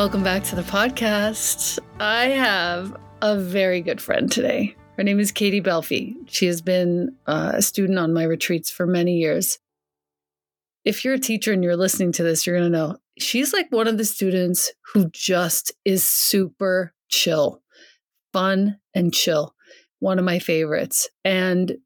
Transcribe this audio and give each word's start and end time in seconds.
Welcome 0.00 0.22
back 0.22 0.44
to 0.44 0.56
the 0.56 0.62
podcast. 0.62 1.78
I 1.98 2.28
have 2.28 2.96
a 3.20 3.38
very 3.38 3.82
good 3.82 4.00
friend 4.00 4.32
today. 4.32 4.74
Her 4.96 5.02
name 5.02 5.20
is 5.20 5.30
Katie 5.30 5.60
Belfi. 5.60 6.16
She 6.24 6.46
has 6.46 6.62
been 6.62 7.14
uh, 7.26 7.52
a 7.56 7.60
student 7.60 7.98
on 7.98 8.14
my 8.14 8.22
retreats 8.22 8.70
for 8.70 8.86
many 8.86 9.18
years. 9.18 9.58
If 10.86 11.04
you're 11.04 11.12
a 11.12 11.18
teacher 11.18 11.52
and 11.52 11.62
you're 11.62 11.76
listening 11.76 12.12
to 12.12 12.22
this, 12.22 12.46
you're 12.46 12.56
going 12.56 12.72
to 12.72 12.78
know 12.78 12.96
she's 13.18 13.52
like 13.52 13.70
one 13.70 13.86
of 13.86 13.98
the 13.98 14.06
students 14.06 14.72
who 14.94 15.10
just 15.10 15.70
is 15.84 16.02
super 16.06 16.94
chill, 17.10 17.60
fun 18.32 18.78
and 18.94 19.12
chill. 19.12 19.54
One 19.98 20.18
of 20.18 20.24
my 20.24 20.38
favorites. 20.38 21.10
And 21.26 21.76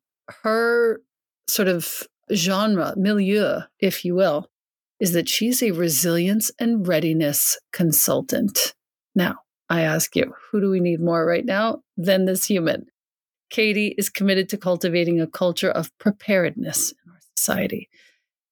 her 0.45 1.01
sort 1.49 1.67
of 1.67 2.05
genre, 2.33 2.95
milieu, 2.97 3.63
if 3.81 4.05
you 4.05 4.15
will, 4.15 4.53
is 5.01 5.13
that 5.13 5.29
she's 5.29 5.63
a 5.63 5.73
resilience 5.73 6.51
and 6.59 6.87
readiness 6.87 7.59
consultant. 7.73 8.75
Now, 9.15 9.37
I 9.69 9.83
ask 9.83 10.15
you, 10.15 10.33
who 10.51 10.61
do 10.61 10.71
we 10.71 10.81
need 10.81 11.01
more 11.01 11.25
right 11.27 11.45
now 11.45 11.83
than 11.97 12.27
this 12.27 12.47
human? 12.47 12.87
Katie 13.51 13.95
is 13.99 14.09
committed 14.09 14.49
to 14.51 14.57
cultivating 14.57 15.21
a 15.21 15.27
culture 15.27 15.71
of 15.71 15.97
preparedness 15.99 16.93
in 16.93 17.13
our 17.13 17.19
society. 17.37 17.89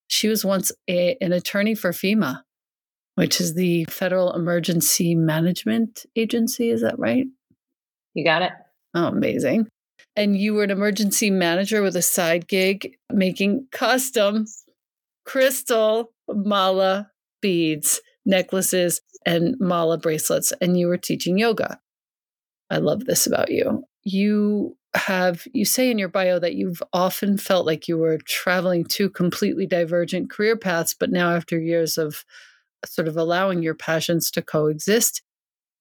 She 0.07 0.29
was 0.29 0.45
once 0.45 0.73
a, 0.89 1.17
an 1.21 1.33
attorney 1.33 1.75
for 1.75 1.93
FEMA, 1.93 2.43
which 3.15 3.41
is 3.41 3.55
the 3.55 3.85
Federal 3.87 4.33
Emergency 4.35 5.15
Management 5.15 6.07
Agency. 6.17 6.71
Is 6.71 6.83
that 6.83 6.99
right? 6.99 7.27
You 8.15 8.25
got 8.25 8.43
it. 8.43 8.53
Oh, 8.95 9.07
amazing. 9.07 9.69
And 10.17 10.37
you 10.37 10.55
were 10.55 10.65
an 10.65 10.71
emergency 10.71 11.31
manager 11.31 11.83
with 11.83 11.97
a 11.97 12.03
side 12.03 12.47
gig 12.47 12.97
making 13.11 13.69
custom 13.73 14.47
crystal 15.25 16.13
mala 16.35 17.11
beads, 17.41 18.01
necklaces, 18.25 19.01
and 19.27 19.57
mala 19.61 19.99
bracelets. 19.99 20.53
And 20.61 20.79
you 20.79 20.89
were 20.89 20.97
teaching 20.97 21.39
yoga. 21.39 21.79
I 22.71 22.79
love 22.79 23.05
this 23.05 23.27
about 23.27 23.51
you. 23.51 23.85
You 24.05 24.77
have, 24.95 25.47
you 25.53 25.65
say 25.65 25.91
in 25.91 25.99
your 25.99 26.09
bio 26.09 26.39
that 26.39 26.55
you've 26.55 26.83
often 26.93 27.37
felt 27.37 27.67
like 27.67 27.89
you 27.89 27.99
were 27.99 28.19
traveling 28.27 28.85
two 28.85 29.11
completely 29.11 29.67
divergent 29.67 30.31
career 30.31 30.57
paths, 30.57 30.95
but 30.99 31.11
now 31.11 31.35
after 31.35 31.59
years 31.59 31.99
of 31.99 32.25
sort 32.85 33.09
of 33.09 33.17
allowing 33.17 33.63
your 33.63 33.75
passions 33.75 34.31
to 34.31 34.43
coexist, 34.43 35.23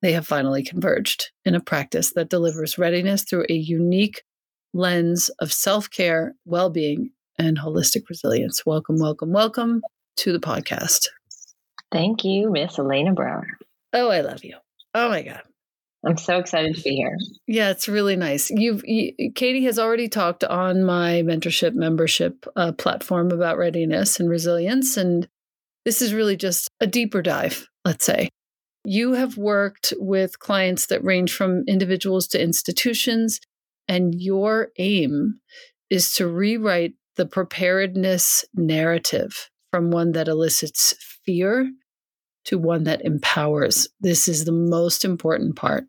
they 0.02 0.14
have 0.14 0.28
finally 0.28 0.64
converged 0.64 1.32
in 1.46 1.56
a 1.56 1.60
practice 1.60 2.14
that 2.14 2.30
delivers 2.30 2.78
readiness 2.78 3.24
through 3.24 3.46
a 3.50 3.54
unique 3.54 4.24
lens 4.74 5.30
of 5.40 5.52
self 5.52 5.90
care, 5.90 6.36
well 6.46 6.70
being, 6.70 7.12
and 7.38 7.58
holistic 7.58 8.04
resilience. 8.10 8.66
Welcome, 8.66 8.98
welcome, 9.00 9.32
welcome 9.32 9.82
to 10.22 10.32
the 10.32 10.40
podcast. 10.40 11.08
Thank 11.92 12.24
you, 12.24 12.52
Miss 12.52 12.78
Elena 12.80 13.14
Brower. 13.14 13.46
Oh, 13.94 14.10
I 14.10 14.22
love 14.22 14.44
you. 14.44 14.56
Oh 14.94 15.10
my 15.10 15.24
God. 15.24 15.42
I'm 16.06 16.18
so 16.18 16.38
excited 16.40 16.76
to 16.76 16.82
be 16.82 16.96
here. 16.96 17.16
Yeah, 17.48 17.70
it's 17.70 17.88
really 17.88 18.16
nice. 18.16 18.50
You've 18.50 18.84
you, 18.86 19.32
Katie 19.36 19.66
has 19.66 19.78
already 19.78 20.08
talked 20.08 20.44
on 20.44 20.84
my 20.84 21.22
mentorship 21.24 21.74
membership 21.74 22.46
uh, 22.56 22.72
platform 22.72 23.32
about 23.32 23.58
readiness 23.58 24.20
and 24.20 24.30
resilience, 24.30 24.98
and 24.98 25.28
this 25.86 26.02
is 26.02 26.14
really 26.14 26.36
just 26.36 26.70
a 26.80 26.88
deeper 26.88 27.22
dive. 27.22 27.68
Let's 27.86 28.06
say 28.06 28.30
you 28.84 29.14
have 29.14 29.38
worked 29.38 29.94
with 29.98 30.40
clients 30.40 30.88
that 30.88 31.04
range 31.04 31.34
from 31.34 31.64
individuals 31.68 32.28
to 32.30 32.42
institutions, 32.42 33.40
and 33.88 34.16
your 34.20 34.70
aim 34.80 35.40
is 35.92 36.14
to 36.16 36.28
rewrite 36.28 36.94
the 37.16 37.28
preparedness 37.28 38.44
narrative 38.56 39.52
from 39.72 39.92
one 39.92 40.12
that 40.12 40.28
elicits 40.28 40.94
fear 41.26 41.72
to 42.46 42.58
one 42.58 42.84
that 42.84 43.06
empowers. 43.06 43.88
This 44.00 44.28
is 44.28 44.46
the 44.46 44.52
most 44.52 45.06
important 45.06 45.56
part. 45.56 45.86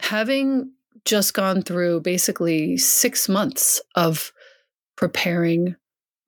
Having 0.00 0.72
just 1.04 1.34
gone 1.34 1.62
through 1.62 2.00
basically 2.00 2.76
six 2.76 3.28
months 3.28 3.80
of 3.94 4.32
preparing 4.96 5.76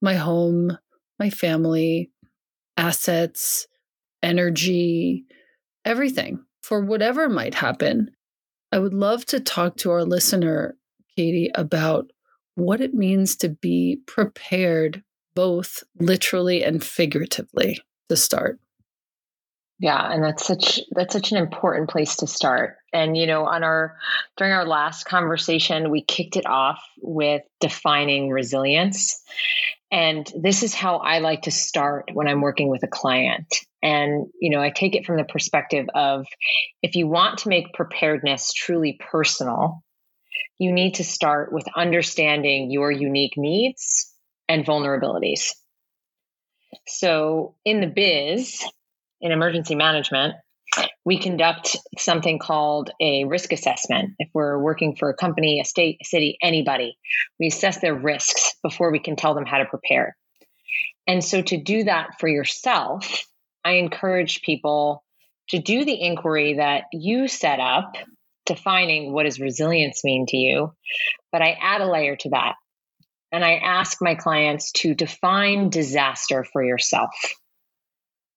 my 0.00 0.14
home, 0.14 0.76
my 1.18 1.30
family, 1.30 2.10
assets, 2.76 3.66
energy, 4.22 5.24
everything 5.84 6.44
for 6.62 6.80
whatever 6.80 7.28
might 7.28 7.54
happen. 7.54 8.10
I 8.70 8.78
would 8.78 8.94
love 8.94 9.26
to 9.26 9.40
talk 9.40 9.76
to 9.78 9.90
our 9.90 10.04
listener, 10.04 10.76
Katie, 11.16 11.50
about 11.54 12.10
what 12.54 12.80
it 12.80 12.94
means 12.94 13.36
to 13.36 13.48
be 13.48 14.00
prepared, 14.06 15.02
both 15.34 15.82
literally 15.99 16.62
and 16.62 16.82
figuratively, 16.82 17.81
to 18.08 18.17
start. 18.17 18.58
Yeah, 19.82 20.12
and 20.12 20.23
that's 20.23 20.46
such 20.46 20.79
that's 20.93 21.12
such 21.12 21.32
an 21.32 21.38
important 21.38 21.90
place 21.90 22.14
to 22.17 22.29
start. 22.29 22.76
And 22.93 23.17
you 23.17 23.26
know, 23.26 23.46
on 23.46 23.64
our 23.64 23.96
during 24.37 24.52
our 24.52 24.64
last 24.64 25.06
conversation, 25.06 25.90
we 25.90 26.05
kicked 26.05 26.37
it 26.37 26.46
off 26.46 26.81
with 27.00 27.43
defining 27.61 28.31
resilience. 28.31 29.20
And 29.90 30.31
this 30.40 30.62
is 30.62 30.73
how 30.73 30.99
I 30.99 31.19
like 31.19 31.43
to 31.43 31.50
start 31.50 32.11
when 32.12 32.29
I'm 32.29 32.43
working 32.43 32.69
with 32.69 32.84
a 32.84 32.88
client. 32.88 33.52
And 33.82 34.29
you 34.40 34.50
know, 34.50 34.62
I 34.62 34.70
take 34.70 34.94
it 34.94 35.05
from 35.05 35.17
the 35.17 35.25
perspective 35.25 35.87
of 35.96 36.26
if 36.82 36.94
you 36.94 37.08
want 37.08 37.38
to 37.40 37.49
make 37.49 37.75
preparedness 37.75 38.52
truly 38.52 39.00
personal, 39.00 39.82
you 40.61 40.70
need 40.70 40.94
to 40.94 41.05
start 41.05 41.52
with 41.52 41.67
understanding 41.75 42.70
your 42.70 42.93
unique 42.93 43.34
needs 43.37 44.11
and 44.52 44.66
vulnerabilities. 44.66 45.52
So, 46.87 47.54
in 47.64 47.81
the 47.81 47.87
biz, 47.87 48.62
in 49.20 49.32
emergency 49.32 49.75
management, 49.75 50.34
we 51.04 51.19
conduct 51.19 51.76
something 51.99 52.38
called 52.38 52.90
a 53.00 53.25
risk 53.25 53.52
assessment. 53.52 54.10
If 54.19 54.28
we're 54.34 54.58
working 54.58 54.96
for 54.96 55.08
a 55.08 55.16
company, 55.16 55.60
a 55.60 55.64
state, 55.64 55.99
a 56.02 56.04
city, 56.04 56.37
anybody, 56.43 56.99
we 57.40 57.46
assess 57.46 57.78
their 57.81 57.94
risks 57.94 58.54
before 58.62 58.93
we 58.93 58.99
can 58.99 59.16
tell 59.16 59.34
them 59.34 59.46
how 59.46 59.58
to 59.58 59.64
prepare. 59.64 60.16
And 61.06 61.25
so, 61.25 61.40
to 61.40 61.56
do 61.56 61.84
that 61.84 62.20
for 62.20 62.28
yourself, 62.28 63.25
I 63.64 63.72
encourage 63.72 64.43
people 64.43 65.02
to 65.48 65.58
do 65.58 65.87
the 65.87 66.00
inquiry 66.00 66.55
that 66.55 66.84
you 66.93 67.26
set 67.26 67.58
up, 67.58 67.94
defining 68.44 69.12
what 69.12 69.25
does 69.25 69.40
resilience 69.40 70.05
mean 70.05 70.26
to 70.26 70.37
you. 70.37 70.75
But 71.31 71.40
I 71.40 71.56
add 71.60 71.81
a 71.81 71.90
layer 71.90 72.16
to 72.16 72.31
that. 72.31 72.56
And 73.32 73.44
I 73.44 73.55
ask 73.55 73.99
my 74.02 74.14
clients 74.14 74.73
to 74.73 74.94
define 74.94 75.70
disaster 75.70 76.44
for 76.44 76.62
yourself 76.62 77.11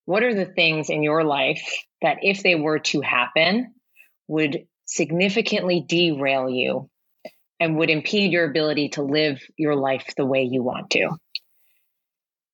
what 0.06 0.24
are 0.24 0.36
the 0.36 0.46
things 0.46 0.90
in 0.90 1.04
your 1.04 1.24
life 1.24 1.84
that, 2.02 2.20
if 2.22 2.44
they 2.44 2.56
were 2.56 2.80
to 2.80 3.02
happen, 3.02 3.74
would 4.28 4.68
significantly 4.86 5.84
derail 5.88 6.50
you 6.50 6.90
and 7.60 7.78
would 7.78 7.90
impede 7.90 8.32
your 8.32 8.50
ability 8.50 8.90
to 8.90 9.02
live 9.02 9.42
your 9.58 9.76
life 9.76 10.14
the 10.16 10.26
way 10.26 10.44
you 10.44 10.64
want 10.64 10.92
to? 10.92 11.10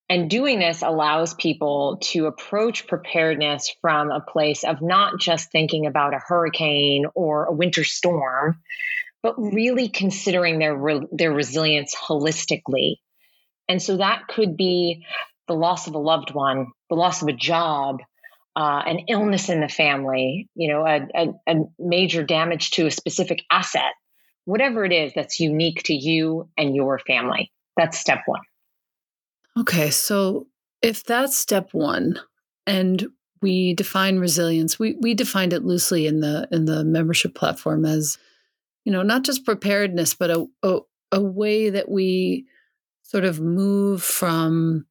And 0.10 0.30
doing 0.30 0.60
this 0.60 0.82
allows 0.82 1.34
people 1.34 2.00
to 2.04 2.26
approach 2.26 2.88
preparedness 2.88 3.74
from 3.82 4.12
a 4.12 4.20
place 4.20 4.64
of 4.64 4.82
not 4.82 5.20
just 5.20 5.52
thinking 5.52 5.86
about 5.86 6.14
a 6.14 6.20
hurricane 6.20 7.06
or 7.16 7.46
a 7.46 7.54
winter 7.54 7.84
storm, 7.84 8.60
but 9.24 9.36
really 9.38 9.90
considering 9.90 10.60
their, 10.60 10.76
re- 10.76 11.08
their 11.12 11.32
resilience 11.32 11.96
holistically. 11.96 12.96
And 13.68 13.82
so 13.82 13.98
that 13.98 14.28
could 14.28 14.58
be 14.58 15.06
the 15.48 15.54
loss 15.54 15.88
of 15.88 15.96
a 15.96 16.00
loved 16.00 16.34
one, 16.34 16.68
the 16.90 16.96
loss 16.96 17.22
of 17.22 17.28
a 17.28 17.34
job, 17.34 18.00
uh, 18.56 18.82
an 18.86 19.06
illness 19.08 19.50
in 19.50 19.62
the 19.62 19.70
family, 19.70 20.50
you 20.56 20.72
know, 20.72 20.86
a, 20.86 21.08
a, 21.16 21.28
a 21.48 21.56
major 21.80 22.24
damage 22.24 22.72
to 22.72 22.88
a 22.88 22.92
specific 22.92 23.44
asset, 23.52 23.94
whatever 24.46 24.84
it 24.84 24.92
is 24.92 25.14
that's 25.14 25.40
unique 25.40 25.84
to 25.84 25.94
you 25.94 26.50
and 26.58 26.76
your 26.76 27.00
family. 27.00 27.52
That's 27.78 27.98
step 27.98 28.20
one. 28.26 28.42
Okay. 29.60 29.90
So 29.90 30.48
if 30.82 31.04
that's 31.04 31.38
step 31.38 31.70
one, 31.74 32.20
and 32.68 33.08
we 33.42 33.74
define 33.74 34.20
resilience, 34.20 34.78
we, 34.78 34.96
we 35.00 35.14
defined 35.14 35.54
it 35.54 35.64
loosely 35.64 36.06
in 36.08 36.20
the 36.20 36.48
in 36.52 36.66
the 36.66 36.84
membership 36.84 37.36
platform 37.36 37.86
as, 37.86 38.18
you 38.86 38.92
know, 38.92 39.02
not 39.02 39.24
just 39.24 39.46
preparedness, 39.46 40.14
but 40.14 40.32
a, 40.32 40.46
a, 40.64 40.80
a 41.12 41.22
way 41.22 41.70
that 41.70 41.90
we 41.90 42.46
sort 43.04 43.26
of 43.26 43.40
move 43.40 44.04
from 44.04 44.86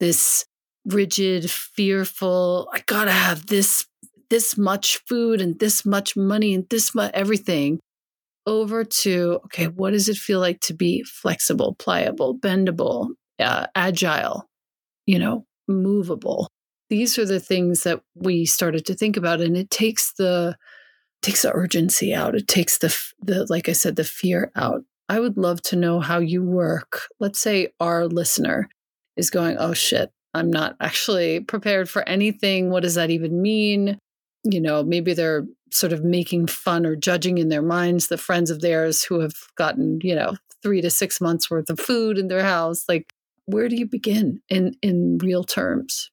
this 0.00 0.44
rigid, 0.84 1.50
fearful, 1.50 2.68
I 2.72 2.82
gotta 2.86 3.12
have 3.12 3.46
this 3.46 3.86
this 4.30 4.56
much 4.56 5.00
food 5.06 5.40
and 5.40 5.58
this 5.58 5.84
much 5.84 6.16
money 6.16 6.54
and 6.54 6.68
this 6.70 6.94
much 6.94 7.10
everything 7.14 7.78
over 8.46 8.82
to 8.82 9.38
okay 9.44 9.68
what 9.68 9.92
does 9.92 10.08
it 10.08 10.16
feel 10.16 10.40
like 10.40 10.60
to 10.60 10.74
be 10.74 11.02
flexible 11.04 11.76
pliable 11.78 12.36
bendable 12.36 13.10
uh, 13.38 13.66
agile 13.74 14.48
you 15.06 15.18
know 15.18 15.46
movable? 15.68 16.48
These 16.90 17.18
are 17.18 17.24
the 17.24 17.40
things 17.40 17.82
that 17.82 18.00
we 18.14 18.44
started 18.44 18.84
to 18.86 18.94
think 18.94 19.16
about 19.16 19.40
and 19.40 19.56
it 19.56 19.70
takes 19.70 20.12
the 20.14 20.56
takes 21.22 21.42
the 21.42 21.52
urgency 21.52 22.14
out 22.14 22.34
it 22.34 22.48
takes 22.48 22.78
the 22.78 22.94
the 23.22 23.46
like 23.48 23.68
i 23.68 23.72
said 23.72 23.96
the 23.96 24.04
fear 24.04 24.50
out 24.56 24.82
i 25.08 25.18
would 25.18 25.36
love 25.36 25.62
to 25.62 25.76
know 25.76 26.00
how 26.00 26.18
you 26.18 26.42
work 26.42 27.08
let's 27.20 27.38
say 27.38 27.68
our 27.80 28.06
listener 28.06 28.68
is 29.16 29.30
going, 29.30 29.56
oh 29.58 29.74
shit, 29.74 30.10
I'm 30.32 30.50
not 30.50 30.76
actually 30.80 31.40
prepared 31.40 31.88
for 31.88 32.06
anything. 32.08 32.70
What 32.70 32.82
does 32.82 32.94
that 32.94 33.10
even 33.10 33.40
mean? 33.40 33.98
You 34.44 34.60
know, 34.60 34.82
maybe 34.82 35.14
they're 35.14 35.46
sort 35.70 35.92
of 35.92 36.04
making 36.04 36.46
fun 36.46 36.86
or 36.86 36.96
judging 36.96 37.38
in 37.38 37.48
their 37.48 37.62
minds 37.62 38.08
the 38.08 38.18
friends 38.18 38.50
of 38.50 38.60
theirs 38.60 39.02
who 39.02 39.20
have 39.20 39.34
gotten, 39.56 39.98
you 40.02 40.14
know, 40.14 40.36
three 40.62 40.80
to 40.80 40.90
six 40.90 41.20
months 41.20 41.50
worth 41.50 41.70
of 41.70 41.80
food 41.80 42.18
in 42.18 42.28
their 42.28 42.42
house. 42.42 42.84
Like, 42.88 43.12
where 43.46 43.68
do 43.68 43.76
you 43.76 43.86
begin 43.86 44.40
in 44.48 44.76
in 44.82 45.18
real 45.18 45.44
terms? 45.44 46.10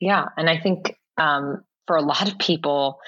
Yeah, 0.00 0.26
and 0.36 0.48
I 0.48 0.58
think 0.58 0.96
um, 1.18 1.62
for 1.90 1.96
a 1.96 2.02
lot 2.02 2.30
of 2.30 2.38
people, 2.38 3.00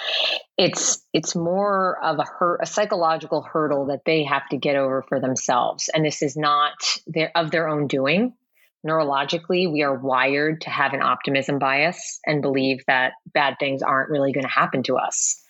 it's 0.59 1.07
it's 1.13 1.37
more 1.37 2.05
of 2.05 2.19
a 2.19 2.25
a 2.61 2.67
psychological 2.67 3.41
hurdle 3.41 3.87
that 3.87 4.01
they 4.05 4.25
have 4.25 4.43
to 4.49 4.57
get 4.57 4.75
over 4.75 5.05
for 5.09 5.21
themselves, 5.21 5.89
and 5.95 6.05
this 6.05 6.21
is 6.21 6.37
not 6.37 6.73
their 7.07 7.31
of 7.37 7.53
their 7.53 7.69
own 7.69 7.87
doing. 7.87 8.35
Neurologically, 8.85 9.73
we 9.73 9.85
are 9.85 9.97
wired 9.97 10.63
to 10.63 10.71
have 10.71 10.95
an 10.95 11.01
optimism 11.01 11.61
bias 11.61 12.19
and 12.27 12.43
believe 12.43 12.79
that 12.89 13.13
bad 13.33 13.55
things 13.61 13.83
aren't 13.83 14.11
really 14.11 14.33
going 14.33 14.43
to 14.43 14.51
happen 14.51 14.83
to 14.83 14.97
us. 14.97 15.41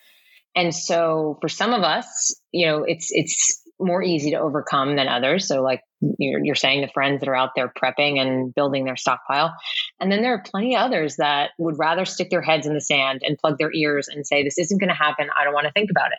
And 0.54 0.74
so, 0.74 1.38
for 1.40 1.48
some 1.48 1.72
of 1.72 1.84
us, 1.84 2.38
you 2.50 2.66
know, 2.66 2.84
it's 2.84 3.08
it's 3.12 3.62
more 3.82 4.02
easy 4.02 4.30
to 4.30 4.38
overcome 4.38 4.96
than 4.96 5.08
others. 5.08 5.48
So, 5.48 5.62
like 5.62 5.80
you're, 6.18 6.44
you're 6.44 6.54
saying, 6.54 6.80
the 6.80 6.88
friends 6.88 7.20
that 7.20 7.28
are 7.28 7.34
out 7.34 7.50
there 7.54 7.72
prepping 7.72 8.20
and 8.20 8.54
building 8.54 8.84
their 8.84 8.96
stockpile. 8.96 9.54
And 10.00 10.10
then 10.10 10.22
there 10.22 10.34
are 10.34 10.42
plenty 10.42 10.76
of 10.76 10.82
others 10.82 11.16
that 11.16 11.50
would 11.58 11.78
rather 11.78 12.04
stick 12.04 12.30
their 12.30 12.42
heads 12.42 12.66
in 12.66 12.74
the 12.74 12.80
sand 12.80 13.22
and 13.24 13.38
plug 13.38 13.58
their 13.58 13.72
ears 13.72 14.08
and 14.08 14.26
say, 14.26 14.42
This 14.42 14.58
isn't 14.58 14.78
going 14.78 14.88
to 14.88 14.94
happen. 14.94 15.28
I 15.38 15.44
don't 15.44 15.54
want 15.54 15.66
to 15.66 15.72
think 15.72 15.90
about 15.90 16.12
it. 16.12 16.18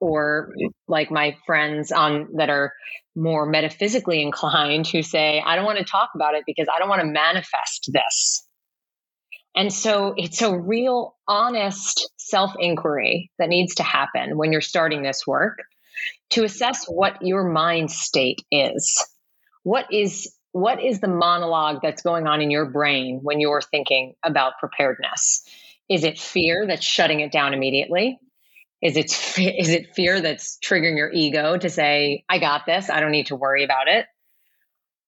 Or 0.00 0.52
like 0.88 1.10
my 1.10 1.36
friends 1.46 1.92
on 1.92 2.28
that 2.36 2.48
are 2.48 2.72
more 3.14 3.44
metaphysically 3.46 4.22
inclined 4.22 4.86
who 4.86 5.02
say, 5.02 5.42
I 5.44 5.56
don't 5.56 5.64
want 5.64 5.78
to 5.78 5.84
talk 5.84 6.10
about 6.14 6.34
it 6.34 6.44
because 6.46 6.68
I 6.74 6.78
don't 6.78 6.88
want 6.88 7.02
to 7.02 7.06
manifest 7.06 7.90
this. 7.92 8.46
And 9.54 9.72
so 9.72 10.14
it's 10.16 10.42
a 10.42 10.56
real 10.56 11.16
honest 11.26 12.08
self 12.16 12.52
inquiry 12.58 13.30
that 13.38 13.48
needs 13.48 13.76
to 13.76 13.82
happen 13.82 14.36
when 14.36 14.52
you're 14.52 14.60
starting 14.60 15.02
this 15.02 15.26
work 15.26 15.58
to 16.30 16.44
assess 16.44 16.86
what 16.86 17.18
your 17.22 17.44
mind 17.44 17.90
state 17.90 18.42
is. 18.50 19.04
What 19.62 19.92
is 19.92 20.32
what 20.52 20.82
is 20.82 21.00
the 21.00 21.08
monologue 21.08 21.78
that's 21.82 22.02
going 22.02 22.26
on 22.26 22.40
in 22.40 22.50
your 22.50 22.66
brain 22.66 23.20
when 23.22 23.38
you're 23.38 23.60
thinking 23.60 24.14
about 24.24 24.54
preparedness? 24.58 25.44
Is 25.88 26.02
it 26.02 26.18
fear 26.18 26.66
that's 26.66 26.84
shutting 26.84 27.20
it 27.20 27.30
down 27.30 27.54
immediately? 27.54 28.18
Is 28.82 28.96
it 28.96 29.06
is 29.38 29.68
it 29.68 29.94
fear 29.94 30.20
that's 30.20 30.58
triggering 30.64 30.96
your 30.96 31.12
ego 31.12 31.56
to 31.56 31.68
say, 31.68 32.24
"I 32.28 32.38
got 32.38 32.66
this. 32.66 32.90
I 32.90 33.00
don't 33.00 33.12
need 33.12 33.26
to 33.26 33.36
worry 33.36 33.64
about 33.64 33.88
it"? 33.88 34.06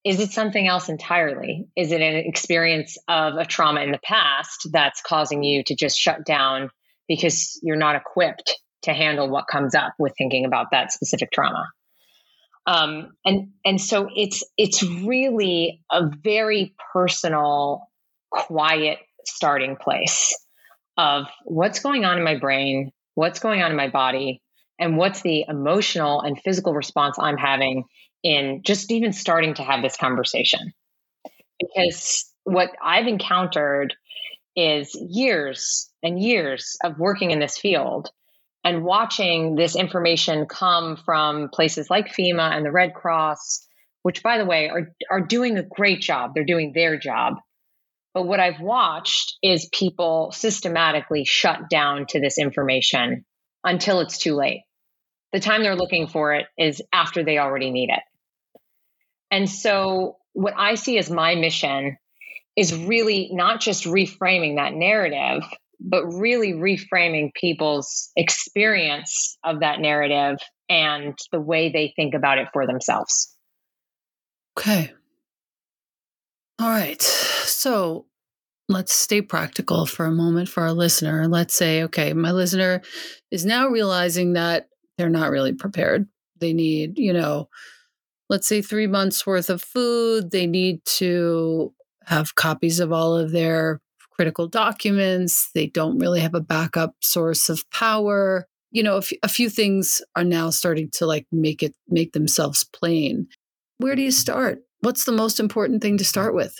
Is 0.05 0.19
it 0.19 0.33
something 0.33 0.67
else 0.67 0.89
entirely? 0.89 1.69
Is 1.77 1.93
it 1.93 2.01
an 2.01 2.17
experience 2.17 2.99
of 3.07 3.35
a 3.35 3.45
trauma 3.45 3.83
in 3.83 3.93
the 3.93 4.01
past 4.03 4.69
that's 4.73 5.01
causing 5.01 5.45
you 5.45 5.63
to 5.65 5.77
just 5.77 5.97
shut 5.97 6.27
down 6.27 6.71
because 7.07 7.61
you're 7.63 7.77
not 7.77 7.95
equipped 7.95 8.59
to 8.83 8.93
handle 8.93 9.29
what 9.29 9.47
comes 9.47 9.75
up 9.75 9.95
with 9.99 10.13
thinking 10.17 10.45
about 10.45 10.71
that 10.73 10.93
specific 10.93 11.31
trauma. 11.33 11.67
Um, 12.67 13.13
and 13.25 13.51
and 13.65 13.81
so 13.81 14.09
it's 14.15 14.45
it's 14.57 14.83
really 14.83 15.83
a 15.91 16.09
very 16.09 16.75
personal, 16.93 17.89
quiet 18.31 18.99
starting 19.27 19.77
place 19.77 20.37
of 20.97 21.27
what's 21.45 21.81
going 21.81 22.05
on 22.05 22.19
in 22.19 22.25
my 22.25 22.39
brain, 22.39 22.93
what's 23.15 23.41
going 23.41 23.63
on 23.63 23.71
in 23.71 23.77
my 23.77 23.89
body, 23.89 24.43
and 24.79 24.97
what's 24.97 25.23
the 25.23 25.45
emotional 25.49 26.21
and 26.21 26.41
physical 26.41 26.73
response 26.73 27.17
I'm 27.21 27.37
having 27.37 27.85
in 28.23 28.63
just 28.65 28.91
even 28.93 29.13
starting 29.13 29.55
to 29.55 29.63
have 29.63 29.83
this 29.83 29.97
conversation. 29.97 30.73
Because 31.59 32.31
what 32.45 32.71
I've 32.83 33.07
encountered 33.07 33.95
is 34.55 34.95
years 34.95 35.91
and 36.03 36.21
years 36.21 36.77
of 36.85 36.99
working 36.99 37.31
in 37.31 37.41
this 37.41 37.59
field 37.59 38.11
and 38.65 38.85
watching 38.85 39.55
this 39.57 39.75
information 39.75 40.47
come 40.47 40.97
from 40.97 41.49
places 41.53 41.91
like 41.91 42.15
FEMA 42.15 42.57
and 42.57 42.65
the 42.65 42.71
Red 42.71 42.95
Cross, 42.95 43.67
which, 44.03 44.23
by 44.23 44.39
the 44.39 44.45
way, 44.45 44.69
are, 44.69 44.95
are 45.11 45.21
doing 45.21 45.59
a 45.59 45.63
great 45.63 46.01
job. 46.01 46.33
They're 46.35 46.45
doing 46.45 46.73
their 46.75 46.97
job. 46.97 47.35
But 48.15 48.27
what 48.27 48.41
I've 48.41 48.61
watched 48.61 49.35
is 49.43 49.69
people 49.73 50.33
systematically 50.33 51.25
shut 51.25 51.71
down 51.71 52.07
to 52.11 52.21
this 52.21 52.39
information 52.39 53.25
until 53.65 54.01
it's 54.01 54.19
too 54.19 54.35
late. 54.35 54.63
The 55.33 55.41
time 55.41 55.63
they're 55.63 55.77
looking 55.77 56.09
for 56.09 56.35
it 56.35 56.47
is 56.59 56.83
after 56.93 57.25
they 57.25 57.39
already 57.39 57.71
need 57.71 57.89
it. 57.91 58.03
And 59.31 59.49
so, 59.49 60.19
what 60.35 60.55
I 60.57 60.75
see 60.75 60.99
as 60.99 61.11
my 61.11 61.35
mission 61.35 61.97
is 62.55 62.75
really 62.75 63.31
not 63.33 63.61
just 63.61 63.85
reframing 63.85 64.57
that 64.57 64.75
narrative, 64.75 65.43
but 65.85 66.07
really 66.07 66.53
reframing 66.53 67.35
people's 67.35 68.11
experience 68.17 69.37
of 69.45 69.61
that 69.61 69.81
narrative 69.81 70.39
and 70.69 71.19
the 71.33 71.41
way 71.41 71.71
they 71.71 71.93
think 71.97 72.15
about 72.15 72.39
it 72.39 72.49
for 72.53 72.67
themselves. 72.67 73.35
Okay. 74.59 74.93
All 76.59 76.69
right. 76.69 77.03
So 77.03 78.07
let's 78.69 78.93
stay 78.93 79.21
practical 79.21 79.87
for 79.87 80.07
a 80.07 80.13
moment 80.13 80.49
for 80.49 80.63
our 80.63 80.73
listener. 80.73 81.27
Let's 81.27 81.55
say, 81.55 81.83
okay, 81.85 82.13
my 82.13 82.31
listener 82.31 82.83
is 83.31 83.45
now 83.45 83.69
realizing 83.69 84.35
that 84.35 84.69
they're 84.97 85.11
not 85.11 85.31
really 85.31 85.53
prepared. 85.53 86.07
They 86.41 86.53
need, 86.53 86.99
you 86.99 87.13
know, 87.13 87.49
let's 88.29 88.47
say 88.47 88.63
three 88.63 88.87
months 88.87 89.27
worth 89.27 89.51
of 89.51 89.63
food. 89.63 90.31
They 90.31 90.47
need 90.47 90.85
to 90.85 91.73
have 92.07 92.35
copies 92.35 92.81
of 92.81 92.93
all 92.93 93.17
of 93.17 93.33
their 93.33 93.81
critical 94.15 94.47
documents. 94.47 95.51
They 95.55 95.67
don't 95.67 95.99
really 95.99 96.21
have 96.21 96.35
a 96.35 96.41
backup 96.41 96.95
source 97.01 97.49
of 97.49 97.69
power. 97.71 98.47
You 98.71 98.83
know, 98.83 98.95
a, 98.95 98.99
f- 98.99 99.13
a 99.23 99.29
few 99.29 99.51
things 99.51 100.01
are 100.17 100.25
now 100.25 100.51
starting 100.51 100.91
to 100.95 101.07
like 101.07 101.27
make 101.33 101.63
it 101.63 101.75
make 101.89 102.13
themselves 102.13 102.65
plain. 102.65 103.29
Where 103.79 103.97
do 103.97 104.03
you 104.03 104.11
start? 104.11 104.63
What's 104.81 105.05
the 105.05 105.13
most 105.13 105.41
important 105.41 105.83
thing 105.83 105.99
to 105.99 106.05
start 106.05 106.35
with? 106.35 106.59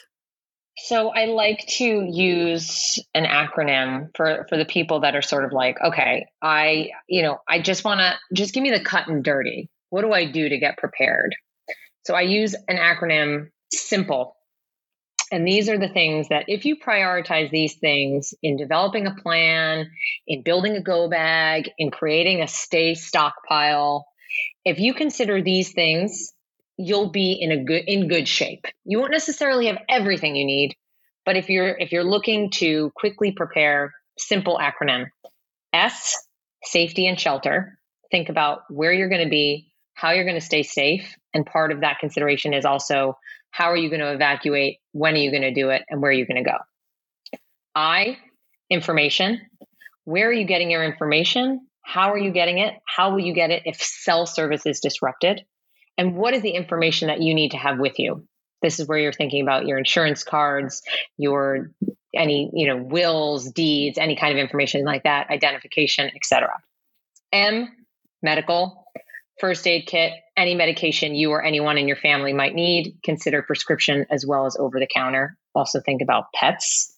So 0.79 1.11
I 1.11 1.27
like 1.27 1.67
to 1.77 1.85
use 1.85 2.99
an 3.15 3.25
acronym 3.25 4.09
for 4.17 4.47
for 4.49 4.57
the 4.57 4.65
people 4.65 5.01
that 5.01 5.15
are 5.15 5.23
sort 5.23 5.45
of 5.45 5.53
like, 5.53 5.77
okay, 5.81 6.27
I, 6.41 6.91
you 7.09 7.23
know, 7.23 7.39
I 7.49 7.61
just 7.61 7.85
want 7.85 8.01
to 8.01 8.15
just 8.35 8.55
give 8.55 8.63
me 8.63 8.71
the 8.71 8.81
cut 8.81 9.07
and 9.07 9.23
dirty. 9.23 9.69
What 9.91 10.03
do 10.03 10.13
I 10.13 10.31
do 10.31 10.49
to 10.49 10.59
get 10.59 10.79
prepared? 10.79 11.37
So 12.05 12.15
I 12.15 12.23
use 12.23 12.55
an 12.69 12.79
acronym 12.79 13.49
simple 13.73 14.35
and 15.33 15.47
these 15.47 15.69
are 15.69 15.79
the 15.79 15.89
things 15.89 16.29
that, 16.29 16.45
if 16.47 16.67
you 16.67 16.77
prioritize 16.77 17.51
these 17.51 17.75
things 17.75 18.35
in 18.43 18.57
developing 18.57 19.07
a 19.07 19.15
plan, 19.15 19.91
in 20.27 20.43
building 20.43 20.77
a 20.77 20.83
go 20.83 21.09
bag, 21.09 21.71
in 21.79 21.91
creating 21.91 22.43
a 22.43 22.47
stay 22.47 22.95
stockpile, 22.95 24.07
if 24.65 24.79
you 24.79 24.95
consider 24.95 25.43
these 25.43 25.73
things, 25.73 26.33
you'll 26.77 27.11
be 27.11 27.33
in 27.33 27.51
a 27.51 27.65
good 27.65 27.85
in 27.87 28.09
good 28.09 28.29
shape. 28.29 28.67
You 28.85 29.01
won't 29.01 29.11
necessarily 29.11 29.67
have 29.67 29.79
everything 29.89 30.37
you 30.37 30.45
need, 30.45 30.75
but 31.25 31.37
if 31.37 31.49
you're 31.49 31.77
if 31.79 31.93
you're 31.93 32.05
looking 32.05 32.51
to 32.53 32.93
quickly 32.95 33.33
prepare, 33.33 33.93
simple 34.19 34.59
acronym 34.59 35.07
S, 35.73 36.17
safety 36.63 37.07
and 37.07 37.19
shelter. 37.19 37.79
Think 38.11 38.29
about 38.29 38.61
where 38.69 38.93
you're 38.93 39.09
going 39.09 39.25
to 39.25 39.31
be, 39.31 39.73
how 39.95 40.11
you're 40.11 40.25
going 40.25 40.39
to 40.39 40.45
stay 40.45 40.63
safe, 40.63 41.15
and 41.33 41.47
part 41.47 41.73
of 41.73 41.81
that 41.81 41.99
consideration 41.99 42.53
is 42.53 42.67
also 42.67 43.17
how 43.53 43.67
are 43.67 43.77
you 43.77 43.91
going 43.91 44.01
to 44.01 44.13
evacuate? 44.13 44.79
When 44.93 45.15
are 45.15 45.19
you 45.19 45.31
going 45.31 45.43
to 45.43 45.55
do 45.55 45.71
it? 45.71 45.83
And 45.89 46.03
where 46.03 46.11
are 46.11 46.15
you 46.15 46.27
going 46.27 46.43
to 46.43 46.51
go? 46.51 46.57
I, 47.75 48.19
information. 48.69 49.41
Where 50.05 50.29
are 50.29 50.33
you 50.33 50.47
getting 50.47 50.71
your 50.71 50.83
information? 50.83 51.67
How 51.83 52.13
are 52.13 52.19
you 52.19 52.33
getting 52.33 52.59
it? 52.59 52.75
How 52.87 53.13
will 53.13 53.21
you 53.21 53.35
get 53.35 53.51
it 53.51 53.63
if 53.67 53.81
cell 53.81 54.27
service 54.27 54.65
is 54.67 54.81
disrupted? 54.81 55.45
And 55.99 56.17
what 56.17 56.35
is 56.35 56.43
the 56.43 56.51
information 56.51 57.09
that 57.09 57.21
you 57.21 57.35
need 57.35 57.51
to 57.51 57.59
have 57.59 57.79
with 57.79 57.99
you? 57.99 58.27
This 58.63 58.81
is 58.81 58.89
where 58.89 58.99
you're 58.99 59.13
thinking 59.13 59.43
about 59.43 59.67
your 59.67 59.77
insurance 59.77 60.25
cards, 60.25 60.83
your 61.19 61.71
any, 62.15 62.51
you 62.55 62.69
know, 62.69 62.83
wills, 62.83 63.51
deeds, 63.51 63.99
any 63.99 64.17
kind 64.17 64.33
of 64.33 64.39
information 64.39 64.85
like 64.85 65.03
that, 65.03 65.29
identification, 65.31 66.11
etc. 66.15 66.51
M, 67.33 67.69
medical 68.23 68.82
first 69.41 69.67
aid 69.67 69.87
kit, 69.87 70.13
any 70.37 70.55
medication 70.55 71.15
you 71.15 71.31
or 71.31 71.43
anyone 71.43 71.79
in 71.79 71.89
your 71.89 71.97
family 71.97 72.33
might 72.33 72.55
need. 72.55 72.99
Consider 73.05 73.43
prescription 73.43 74.07
as 74.11 74.27
well 74.27 74.47
as 74.47 74.57
over 74.59 74.79
the 74.79 74.89
counter. 74.93 75.37
Also, 75.55 75.81
think 75.81 76.03
about 76.03 76.27
pets. 76.35 76.95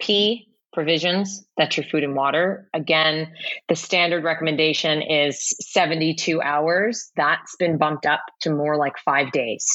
P, 0.00 0.48
provisions. 0.74 1.46
That's 1.56 1.76
your 1.76 1.86
food 1.86 2.02
and 2.02 2.14
water. 2.14 2.68
Again, 2.74 3.32
the 3.68 3.76
standard 3.76 4.24
recommendation 4.24 5.00
is 5.00 5.54
72 5.60 6.42
hours. 6.42 7.10
That's 7.16 7.56
been 7.56 7.78
bumped 7.78 8.04
up 8.04 8.20
to 8.42 8.50
more 8.50 8.76
like 8.76 8.98
five 9.04 9.32
days. 9.32 9.66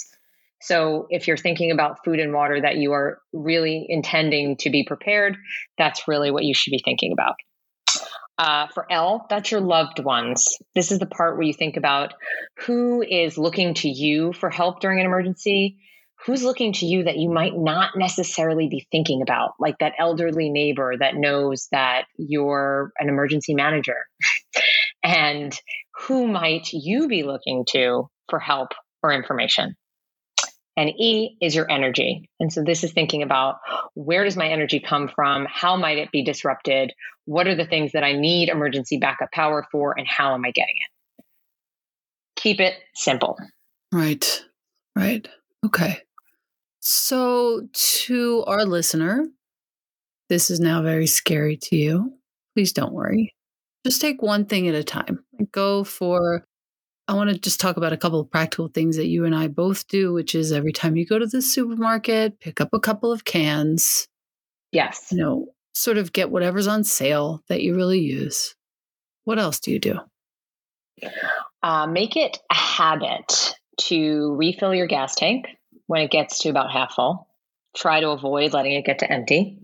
So, 0.62 1.08
if 1.10 1.26
you're 1.26 1.38
thinking 1.38 1.72
about 1.72 2.04
food 2.04 2.20
and 2.20 2.34
water 2.34 2.60
that 2.60 2.76
you 2.76 2.92
are 2.92 3.22
really 3.32 3.86
intending 3.88 4.58
to 4.58 4.70
be 4.70 4.84
prepared, 4.84 5.38
that's 5.78 6.06
really 6.06 6.32
what 6.32 6.44
you 6.44 6.54
should 6.54 6.72
be 6.72 6.82
thinking 6.84 7.14
about. 7.14 7.36
Uh, 8.40 8.68
for 8.74 8.90
L, 8.90 9.28
that's 9.30 9.52
your 9.52 9.60
loved 9.60 10.00
ones. 10.00 10.46
This 10.74 10.94
is 10.94 11.00
the 11.00 11.06
part 11.06 11.36
where 11.36 11.46
you 11.46 11.54
think 11.54 11.76
about 11.76 12.14
who 12.60 13.02
is 13.02 13.38
looking 13.38 13.74
to 13.74 13.90
you 13.90 14.32
for 14.32 14.50
help 14.50 14.80
during 14.80 15.02
an 15.02 15.06
emergency, 15.06 15.76
who's 16.26 16.42
looking 16.42 16.72
to 16.72 16.86
you 16.86 17.04
that 17.04 17.18
you 17.18 17.30
might 17.30 17.52
not 17.54 17.98
necessarily 17.98 18.70
be 18.70 18.88
thinking 18.94 19.22
about, 19.22 19.56
like 19.60 19.78
that 19.80 19.96
elderly 20.00 20.50
neighbor 20.50 20.94
that 20.98 21.16
knows 21.16 21.68
that 21.74 22.06
you're 22.18 22.94
an 22.98 23.10
emergency 23.10 23.54
manager. 23.54 23.98
and 25.04 25.54
who 26.08 26.26
might 26.26 26.72
you 26.72 27.10
be 27.10 27.24
looking 27.24 27.66
to 27.72 28.10
for 28.30 28.40
help 28.40 28.70
or 29.04 29.12
information? 29.12 29.76
And 30.80 30.92
E 30.98 31.36
is 31.42 31.54
your 31.54 31.70
energy. 31.70 32.30
And 32.40 32.54
so 32.54 32.64
this 32.64 32.86
is 32.86 32.94
thinking 32.94 33.22
about 33.22 33.58
where 33.96 34.24
does 34.24 34.38
my 34.38 34.48
energy 34.48 34.80
come 34.80 35.10
from? 35.14 35.46
How 35.46 35.76
might 35.76 35.98
it 35.98 36.10
be 36.10 36.24
disrupted? 36.24 36.94
What 37.26 37.48
are 37.48 37.56
the 37.56 37.66
things 37.66 37.92
that 37.92 38.06
I 38.06 38.14
need 38.14 38.48
emergency 38.48 38.98
backup 38.98 39.30
power 39.34 39.68
for? 39.74 39.94
And 39.98 40.08
how 40.08 40.34
am 40.34 40.46
I 40.46 40.52
getting 40.52 40.76
it? 40.78 41.26
Keep 42.38 42.62
it 42.62 42.76
simple. 42.96 43.38
Right. 43.92 44.42
Right. 44.96 45.28
Okay. 45.66 45.98
So, 46.80 47.68
to 47.74 48.46
our 48.48 48.64
listener, 48.64 49.28
this 50.30 50.50
is 50.50 50.62
now 50.62 50.82
very 50.82 51.08
scary 51.08 51.58
to 51.64 51.76
you. 51.76 52.14
Please 52.56 52.72
don't 52.72 52.94
worry. 52.94 53.36
Just 53.86 54.00
take 54.00 54.22
one 54.22 54.46
thing 54.46 54.70
at 54.70 54.76
a 54.76 54.84
time. 54.86 55.26
Go 55.52 55.84
for 55.84 56.46
I 57.10 57.14
want 57.14 57.32
to 57.32 57.40
just 57.40 57.60
talk 57.60 57.76
about 57.76 57.92
a 57.92 57.98
couple 57.98 58.20
of 58.20 58.30
practical 58.30 58.68
things 58.68 58.96
that 58.98 59.08
you 59.08 59.26
and 59.26 59.34
I 59.34 59.48
both 59.48 59.88
do, 59.88 60.14
which 60.14 60.36
is 60.36 60.52
every 60.52 60.72
time 60.72 60.96
you 60.96 61.08
go 61.08 61.18
to 61.18 61.26
the 61.26 61.42
supermarket, 61.42 62.40
pick 62.40 62.62
up 62.62 62.70
a 62.72 62.80
couple 62.80 63.12
of 63.12 63.26
cans. 63.26 64.08
Yes. 64.72 65.08
You 65.12 65.18
know, 65.18 65.48
sort 65.74 65.98
of 65.98 66.14
get 66.14 66.30
whatever's 66.30 66.68
on 66.68 66.84
sale 66.84 67.42
that 67.48 67.64
you 67.64 67.76
really 67.76 67.98
use. 67.98 68.54
What 69.24 69.40
else 69.40 69.60
do 69.60 69.72
you 69.72 69.80
do? 69.80 69.98
Uh, 71.64 71.88
make 71.88 72.16
it 72.16 72.38
a 72.52 72.56
habit 72.56 73.56
to 73.78 74.36
refill 74.36 74.76
your 74.76 74.86
gas 74.86 75.16
tank 75.16 75.48
when 75.88 76.02
it 76.02 76.12
gets 76.12 76.38
to 76.44 76.50
about 76.50 76.72
half 76.72 76.94
full. 76.94 77.28
Try 77.76 78.02
to 78.02 78.10
avoid 78.10 78.54
letting 78.54 78.74
it 78.74 78.86
get 78.86 79.00
to 79.00 79.12
empty. 79.12 79.58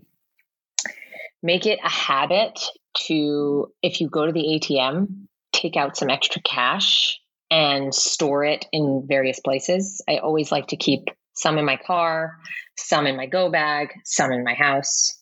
Make 1.44 1.64
it 1.64 1.78
a 1.84 1.88
habit 1.88 2.60
to, 3.04 3.72
if 3.84 4.00
you 4.00 4.08
go 4.08 4.26
to 4.26 4.32
the 4.32 4.60
ATM, 4.60 5.28
take 5.52 5.76
out 5.76 5.96
some 5.96 6.10
extra 6.10 6.42
cash 6.42 7.20
and 7.50 7.94
store 7.94 8.44
it 8.44 8.66
in 8.72 9.04
various 9.06 9.40
places. 9.40 10.02
I 10.08 10.18
always 10.18 10.50
like 10.50 10.68
to 10.68 10.76
keep 10.76 11.08
some 11.34 11.58
in 11.58 11.64
my 11.64 11.76
car, 11.76 12.38
some 12.76 13.06
in 13.06 13.16
my 13.16 13.26
go 13.26 13.50
bag, 13.50 13.88
some 14.04 14.32
in 14.32 14.44
my 14.44 14.54
house. 14.54 15.18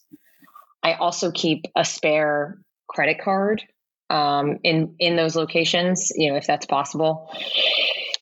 I 0.83 0.95
also 0.95 1.31
keep 1.31 1.65
a 1.77 1.85
spare 1.85 2.59
credit 2.89 3.21
card 3.23 3.63
um, 4.11 4.59
in 4.63 4.97
in 4.99 5.17
those 5.17 5.35
locations, 5.37 6.13
you 6.15 6.31
know, 6.31 6.37
if 6.37 6.47
that's 6.47 6.67
possible. 6.67 7.31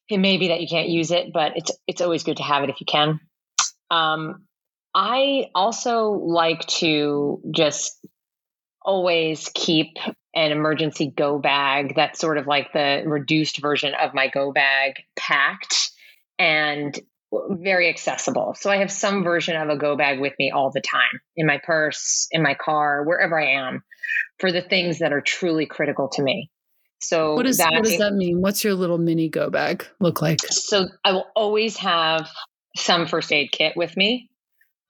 It 0.08 0.18
may 0.18 0.36
be 0.36 0.48
that 0.48 0.60
you 0.60 0.68
can't 0.68 0.88
use 0.88 1.10
it, 1.10 1.32
but 1.32 1.52
it's 1.56 1.70
it's 1.86 2.00
always 2.00 2.22
good 2.22 2.36
to 2.36 2.42
have 2.42 2.64
it 2.64 2.70
if 2.70 2.80
you 2.80 2.86
can. 2.86 3.20
Um, 3.90 4.46
I 4.94 5.46
also 5.54 6.10
like 6.10 6.66
to 6.66 7.40
just 7.54 7.98
always 8.84 9.50
keep 9.54 9.96
an 10.34 10.50
emergency 10.50 11.12
go 11.14 11.38
bag 11.38 11.94
that's 11.94 12.18
sort 12.18 12.38
of 12.38 12.46
like 12.46 12.72
the 12.72 13.02
reduced 13.06 13.60
version 13.60 13.94
of 13.94 14.14
my 14.14 14.28
go 14.28 14.52
bag 14.52 14.94
packed 15.16 15.90
and 16.38 16.98
very 17.50 17.88
accessible. 17.88 18.54
So 18.58 18.70
I 18.70 18.76
have 18.78 18.90
some 18.90 19.24
version 19.24 19.56
of 19.56 19.68
a 19.68 19.76
go 19.76 19.96
bag 19.96 20.20
with 20.20 20.34
me 20.38 20.50
all 20.50 20.70
the 20.70 20.80
time 20.80 21.20
in 21.36 21.46
my 21.46 21.60
purse, 21.62 22.28
in 22.30 22.42
my 22.42 22.54
car, 22.54 23.04
wherever 23.04 23.38
I 23.38 23.52
am 23.52 23.82
for 24.38 24.52
the 24.52 24.62
things 24.62 24.98
that 24.98 25.12
are 25.12 25.20
truly 25.20 25.66
critical 25.66 26.08
to 26.14 26.22
me. 26.22 26.50
So 27.00 27.34
what, 27.34 27.46
is, 27.46 27.58
that, 27.58 27.72
what 27.72 27.84
does 27.84 27.98
that 27.98 28.14
mean? 28.14 28.40
What's 28.40 28.62
your 28.62 28.74
little 28.74 28.98
mini 28.98 29.28
go 29.28 29.50
bag 29.50 29.86
look 29.98 30.22
like? 30.22 30.38
So 30.50 30.88
I 31.04 31.12
will 31.12 31.26
always 31.34 31.76
have 31.78 32.28
some 32.76 33.06
first 33.06 33.32
aid 33.32 33.50
kit 33.50 33.76
with 33.76 33.96
me. 33.96 34.30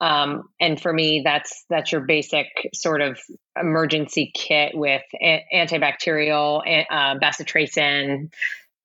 Um, 0.03 0.49
and 0.59 0.81
for 0.81 0.91
me, 0.91 1.21
that's 1.23 1.63
that's 1.69 1.93
your 1.93 2.01
basic 2.01 2.47
sort 2.73 2.99
of 2.99 3.17
emergency 3.57 4.31
kit 4.33 4.73
with 4.75 5.01
a- 5.21 5.45
antibacterial, 5.55 6.61
uh, 6.91 7.15
bacitracin. 7.19 8.29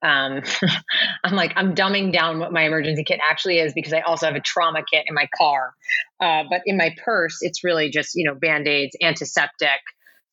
Um, 0.00 0.42
I'm 1.24 1.34
like 1.34 1.54
I'm 1.56 1.74
dumbing 1.74 2.12
down 2.12 2.38
what 2.38 2.52
my 2.52 2.62
emergency 2.62 3.02
kit 3.02 3.18
actually 3.28 3.58
is 3.58 3.74
because 3.74 3.92
I 3.92 4.02
also 4.02 4.26
have 4.26 4.36
a 4.36 4.40
trauma 4.40 4.84
kit 4.88 5.06
in 5.08 5.14
my 5.16 5.28
car. 5.36 5.74
Uh, 6.20 6.44
but 6.48 6.62
in 6.66 6.76
my 6.76 6.94
purse, 7.04 7.38
it's 7.40 7.64
really 7.64 7.90
just 7.90 8.14
you 8.14 8.24
know 8.24 8.36
band 8.36 8.68
aids, 8.68 8.96
antiseptic, 9.02 9.80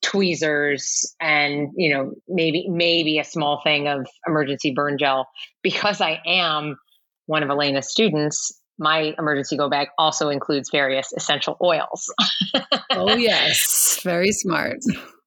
tweezers, 0.03 1.15
and 1.19 1.69
you 1.75 1.95
know 1.95 2.13
maybe 2.27 2.67
maybe 2.69 3.17
a 3.17 3.23
small 3.23 3.59
thing 3.63 3.87
of 3.87 4.05
emergency 4.27 4.71
burn 4.75 4.99
gel 4.99 5.27
because 5.63 5.99
I 5.99 6.21
am 6.27 6.77
one 7.25 7.41
of 7.41 7.49
Elena's 7.49 7.89
students 7.89 8.61
my 8.77 9.13
emergency 9.17 9.57
go 9.57 9.69
bag 9.69 9.87
also 9.97 10.29
includes 10.29 10.69
various 10.69 11.11
essential 11.13 11.57
oils. 11.61 12.13
oh, 12.91 13.15
yes. 13.15 13.99
Very 14.03 14.31
smart. 14.31 14.77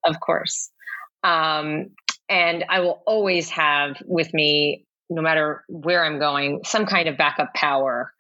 Of 0.05 0.21
course. 0.21 0.71
Um, 1.25 1.87
and 2.29 2.65
I 2.69 2.81
will 2.81 3.03
always 3.07 3.49
have 3.51 3.97
with 4.05 4.33
me, 4.35 4.87
no 5.09 5.23
matter 5.23 5.65
where 5.69 6.05
I'm 6.05 6.19
going, 6.19 6.61
some 6.65 6.87
kind 6.87 7.09
of 7.09 7.17
backup 7.17 7.55
power 7.55 8.13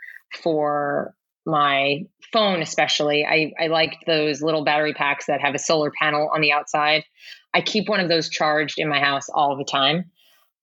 for 0.43 1.15
my 1.47 2.05
phone, 2.33 2.63
especially. 2.63 3.25
I, 3.25 3.53
I 3.61 3.69
like 3.69 3.99
those 4.07 4.43
little 4.43 4.65
battery 4.65 4.95
packs 4.95 5.27
that 5.27 5.41
have 5.41 5.55
a 5.55 5.59
solar 5.59 5.91
panel 5.91 6.31
on 6.35 6.41
the 6.41 6.53
outside. 6.53 7.05
I 7.55 7.61
keep 7.61 7.89
one 7.89 8.01
of 8.01 8.09
those 8.09 8.29
charged 8.29 8.79
in 8.79 8.89
my 8.89 9.01
house 9.01 9.29
all 9.33 9.57
the 9.57 9.65
time. 9.65 10.11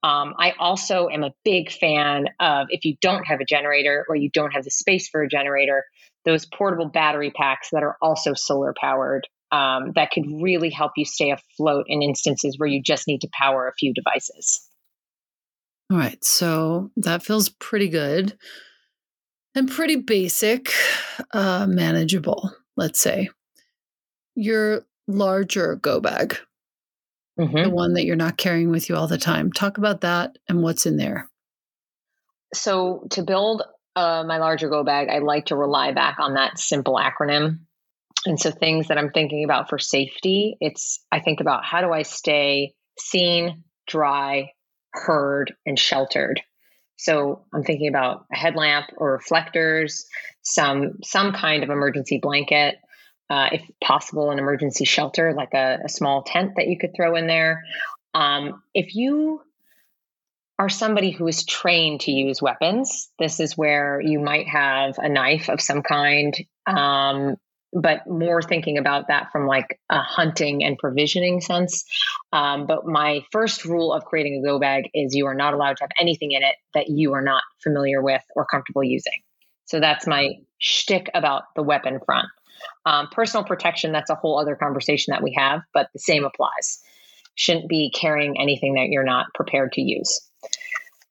Um, 0.04 0.36
I 0.38 0.54
also 0.60 1.10
am 1.10 1.24
a 1.24 1.34
big 1.44 1.72
fan 1.72 2.26
of 2.40 2.68
if 2.70 2.86
you 2.86 2.96
don't 3.02 3.26
have 3.26 3.40
a 3.40 3.46
generator 3.46 4.06
or 4.08 4.16
you 4.16 4.30
don't 4.32 4.52
have 4.52 4.64
the 4.64 4.72
space 4.72 5.10
for 5.10 5.24
a 5.24 5.28
generator, 5.30 5.84
those 6.26 6.46
portable 6.46 6.90
battery 6.90 7.32
packs 7.32 7.70
that 7.72 7.84
are 7.84 7.98
also 8.02 8.34
solar 8.34 8.74
powered 8.80 9.28
um, 9.52 9.94
that 9.96 10.12
could 10.12 10.26
really 10.42 10.70
help 10.70 10.94
you 10.98 11.06
stay 11.06 11.32
afloat 11.32 11.86
in 11.88 12.02
instances 12.02 12.56
where 12.58 12.68
you 12.68 12.82
just 12.82 13.08
need 13.08 13.22
to 13.22 13.30
power 13.32 13.68
a 13.68 13.74
few 13.74 13.94
devices. 13.94 14.68
All 15.92 15.98
right. 15.98 16.24
So 16.24 16.92
that 16.98 17.24
feels 17.24 17.50
pretty 17.50 17.90
good 17.90 18.38
and 19.54 19.70
pretty 19.70 19.98
basic, 19.98 20.74
uh, 21.32 21.68
manageable, 21.68 22.52
let's 22.76 23.00
say. 23.00 23.30
Your 24.36 24.82
larger 25.08 25.76
go 25.76 26.02
bag 26.02 26.38
mm-hmm. 27.40 27.64
the 27.64 27.70
one 27.70 27.94
that 27.94 28.06
you're 28.06 28.16
not 28.16 28.38
carrying 28.38 28.70
with 28.70 28.90
you 28.90 28.96
all 28.96 29.08
the 29.08 29.18
time. 29.18 29.52
Talk 29.52 29.78
about 29.78 30.02
that 30.02 30.38
and 30.48 30.62
what's 30.62 30.86
in 30.86 30.98
there. 30.98 31.30
So, 32.54 33.08
to 33.12 33.24
build 33.24 33.64
uh, 33.96 34.24
my 34.28 34.38
larger 34.38 34.70
go 34.70 34.84
bag, 34.84 35.10
I 35.10 35.20
like 35.20 35.48
to 35.48 35.56
rely 35.56 35.92
back 35.92 36.18
on 36.20 36.36
that 36.36 36.60
simple 36.60 36.96
acronym. 36.96 37.60
And 38.26 38.40
so, 38.40 38.52
things 38.52 38.88
that 38.88 38.98
I'm 38.98 39.12
thinking 39.12 39.44
about 39.44 39.70
for 39.70 39.78
safety, 39.78 40.58
it's 40.62 41.04
I 41.12 41.20
think 41.20 41.42
about 41.42 41.66
how 41.66 41.82
do 41.82 41.92
I 41.92 42.04
stay 42.04 42.74
seen, 43.00 43.64
dry, 43.88 44.52
heard, 44.92 45.54
and 45.66 45.78
sheltered. 45.78 46.42
So 46.98 47.46
I'm 47.54 47.64
thinking 47.64 47.90
about 47.90 48.26
a 48.32 48.38
headlamp 48.38 48.88
or 48.98 49.14
reflectors, 49.14 50.06
some 50.42 51.00
some 51.04 51.34
kind 51.34 51.64
of 51.64 51.70
emergency 51.70 52.20
blanket, 52.22 52.78
uh, 53.30 53.50
if 53.54 53.62
possible, 53.84 54.32
an 54.32 54.40
emergency 54.40 54.86
shelter, 54.86 55.34
like 55.34 55.54
a, 55.54 55.80
a, 55.86 55.90
small 55.90 56.24
tent 56.24 56.54
that 56.58 56.68
you 56.68 56.78
could 56.78 56.92
throw 56.96 57.16
in 57.16 57.28
there. 57.28 57.64
Um, 58.14 58.62
if 58.74 58.96
you 58.96 59.42
are 60.60 60.70
somebody 60.70 61.12
who 61.12 61.28
is 61.28 61.44
trained 61.44 62.02
to 62.02 62.12
use 62.12 62.42
weapons, 62.42 63.10
this 63.20 63.40
is 63.40 63.58
where 63.58 64.00
you 64.00 64.20
might 64.20 64.48
have 64.48 64.98
a 64.98 65.10
knife 65.10 65.50
of 65.50 65.60
some 65.60 65.82
kind, 65.82 66.34
um, 66.68 67.36
but 67.74 68.08
more 68.08 68.42
thinking 68.42 68.78
about 68.78 69.08
that 69.10 69.32
from 69.32 69.48
like 69.48 69.80
a 69.90 70.00
hunting 70.00 70.64
and 70.64 70.78
provisioning 70.78 71.42
sense. 71.42 71.84
Um, 72.32 72.68
but 72.68 72.86
my 72.86 73.22
first 73.32 73.66
rule 73.66 73.92
of 73.92 74.06
creating 74.06 74.40
a 74.40 74.48
go 74.48 74.60
bag 74.60 74.90
is 74.94 75.14
you 75.14 75.26
are 75.26 75.36
not 75.36 75.54
allowed 75.54 75.78
to 75.78 75.84
have 75.84 75.92
anything 76.00 76.32
in 76.32 76.42
it 76.42 76.56
that 76.74 76.90
you 76.90 77.14
are 77.14 77.22
not 77.22 77.44
familiar 77.62 78.02
with 78.02 78.22
or 78.36 78.46
comfortable 78.46 78.84
using. 78.84 79.24
So 79.66 79.80
that's 79.80 80.08
my 80.08 80.36
shtick 80.60 81.10
about 81.14 81.44
the 81.56 81.64
weapon 81.64 82.00
front. 82.06 82.30
Um, 82.86 83.08
personal 83.12 83.44
protection, 83.44 83.92
that's 83.92 84.10
a 84.10 84.16
whole 84.16 84.40
other 84.40 84.56
conversation 84.56 85.12
that 85.12 85.24
we 85.24 85.34
have, 85.38 85.62
but 85.74 85.90
the 85.94 86.00
same 86.00 86.26
applies. 86.26 86.82
Shouldn't 87.36 87.68
be 87.68 87.92
carrying 87.94 88.40
anything 88.40 88.76
that 88.76 88.88
you're 88.90 89.04
not 89.04 89.28
prepared 89.34 89.74
to 89.74 89.82
use. 89.82 90.22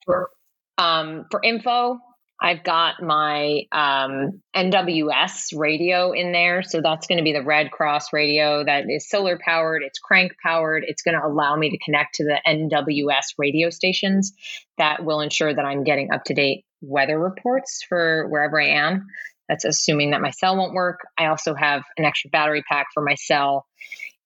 For, 0.06 0.30
um, 0.78 1.26
for 1.30 1.40
info, 1.42 1.98
I've 2.40 2.64
got 2.64 3.02
my 3.02 3.62
um, 3.72 4.42
NWS 4.54 5.56
radio 5.56 6.12
in 6.12 6.32
there. 6.32 6.62
So 6.62 6.80
that's 6.82 7.06
going 7.06 7.18
to 7.18 7.24
be 7.24 7.32
the 7.32 7.42
Red 7.42 7.70
Cross 7.70 8.12
radio 8.12 8.64
that 8.64 8.84
is 8.88 9.08
solar 9.08 9.38
powered, 9.42 9.82
it's 9.82 9.98
crank 9.98 10.32
powered. 10.42 10.84
It's 10.86 11.02
going 11.02 11.18
to 11.18 11.26
allow 11.26 11.56
me 11.56 11.70
to 11.70 11.78
connect 11.78 12.16
to 12.16 12.24
the 12.24 12.40
NWS 12.46 13.34
radio 13.38 13.70
stations 13.70 14.32
that 14.78 15.04
will 15.04 15.20
ensure 15.20 15.54
that 15.54 15.64
I'm 15.64 15.84
getting 15.84 16.12
up 16.12 16.24
to 16.24 16.34
date 16.34 16.64
weather 16.82 17.18
reports 17.18 17.82
for 17.88 18.28
wherever 18.28 18.60
I 18.60 18.68
am. 18.68 19.06
That's 19.48 19.64
assuming 19.64 20.10
that 20.10 20.22
my 20.22 20.30
cell 20.30 20.56
won't 20.56 20.74
work. 20.74 21.00
I 21.18 21.26
also 21.26 21.54
have 21.54 21.82
an 21.96 22.04
extra 22.04 22.30
battery 22.30 22.62
pack 22.68 22.86
for 22.94 23.02
my 23.02 23.14
cell 23.14 23.66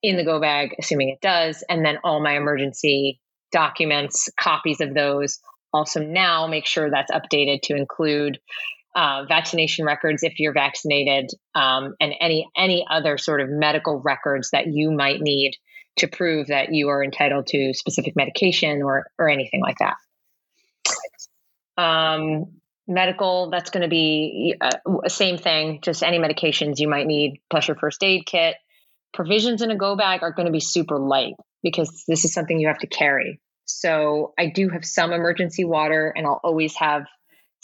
in 0.03 0.17
the 0.17 0.25
go 0.25 0.41
bag, 0.41 0.75
assuming 0.79 1.09
it 1.09 1.21
does, 1.21 1.65
and 1.69 1.85
then 1.85 1.99
all 2.05 2.23
my 2.23 2.37
emergency 2.37 3.21
documents, 3.51 4.29
copies 4.39 4.81
of 4.81 4.95
those. 4.95 5.39
Also, 5.73 6.01
now 6.01 6.47
make 6.47 6.67
sure 6.67 6.91
that's 6.91 7.11
updated 7.11 7.63
to 7.63 7.77
include 7.77 8.39
uh, 8.95 9.25
vaccination 9.29 9.85
records 9.85 10.23
if 10.23 10.39
you're 10.39 10.55
vaccinated, 10.55 11.31
um, 11.55 11.95
and 12.01 12.15
any 12.21 12.49
any 12.57 12.87
other 12.91 13.19
sort 13.19 13.41
of 13.41 13.49
medical 13.49 14.01
records 14.01 14.51
that 14.51 14.67
you 14.67 14.91
might 14.91 15.21
need 15.21 15.53
to 15.97 16.09
prove 16.09 16.47
that 16.47 16.73
you 16.73 16.89
are 16.89 17.05
entitled 17.05 17.47
to 17.49 17.75
specific 17.75 18.15
medication 18.17 18.83
or 18.83 19.07
or 19.19 19.29
anything 19.29 19.61
like 19.61 19.77
that. 19.79 19.97
Um, 21.81 22.61
medical, 22.89 23.51
that's 23.51 23.71
going 23.71 23.83
to 23.83 23.89
be 23.89 24.55
uh, 24.61 25.09
same 25.09 25.39
thing, 25.39 25.81
just 25.83 26.03
any 26.03 26.19
medications 26.19 26.79
you 26.79 26.89
might 26.89 27.07
need, 27.07 27.41
plus 27.51 27.69
your 27.69 27.77
first 27.77 28.03
aid 28.03 28.25
kit. 28.27 28.57
Provisions 29.13 29.63
in 29.63 29.71
a 29.71 29.77
go 29.77 29.97
bag 29.97 30.23
are 30.23 30.33
going 30.33 30.47
to 30.47 30.53
be 30.53 30.61
super 30.61 30.99
light 30.99 31.35
because 31.63 32.05
this 32.09 32.25
is 32.25 32.33
something 32.33 32.59
you 32.59 32.69
have 32.69 32.79
to 32.79 32.87
carry. 32.87 33.41
So 33.67 34.33
I 34.39 34.47
do 34.47 34.71
have 34.71 34.85
some 34.85 35.13
emergency 35.13 35.65
water, 35.65 36.13
and 36.17 36.27
I'll 36.27 36.41
always 36.43 36.75
have 36.77 37.05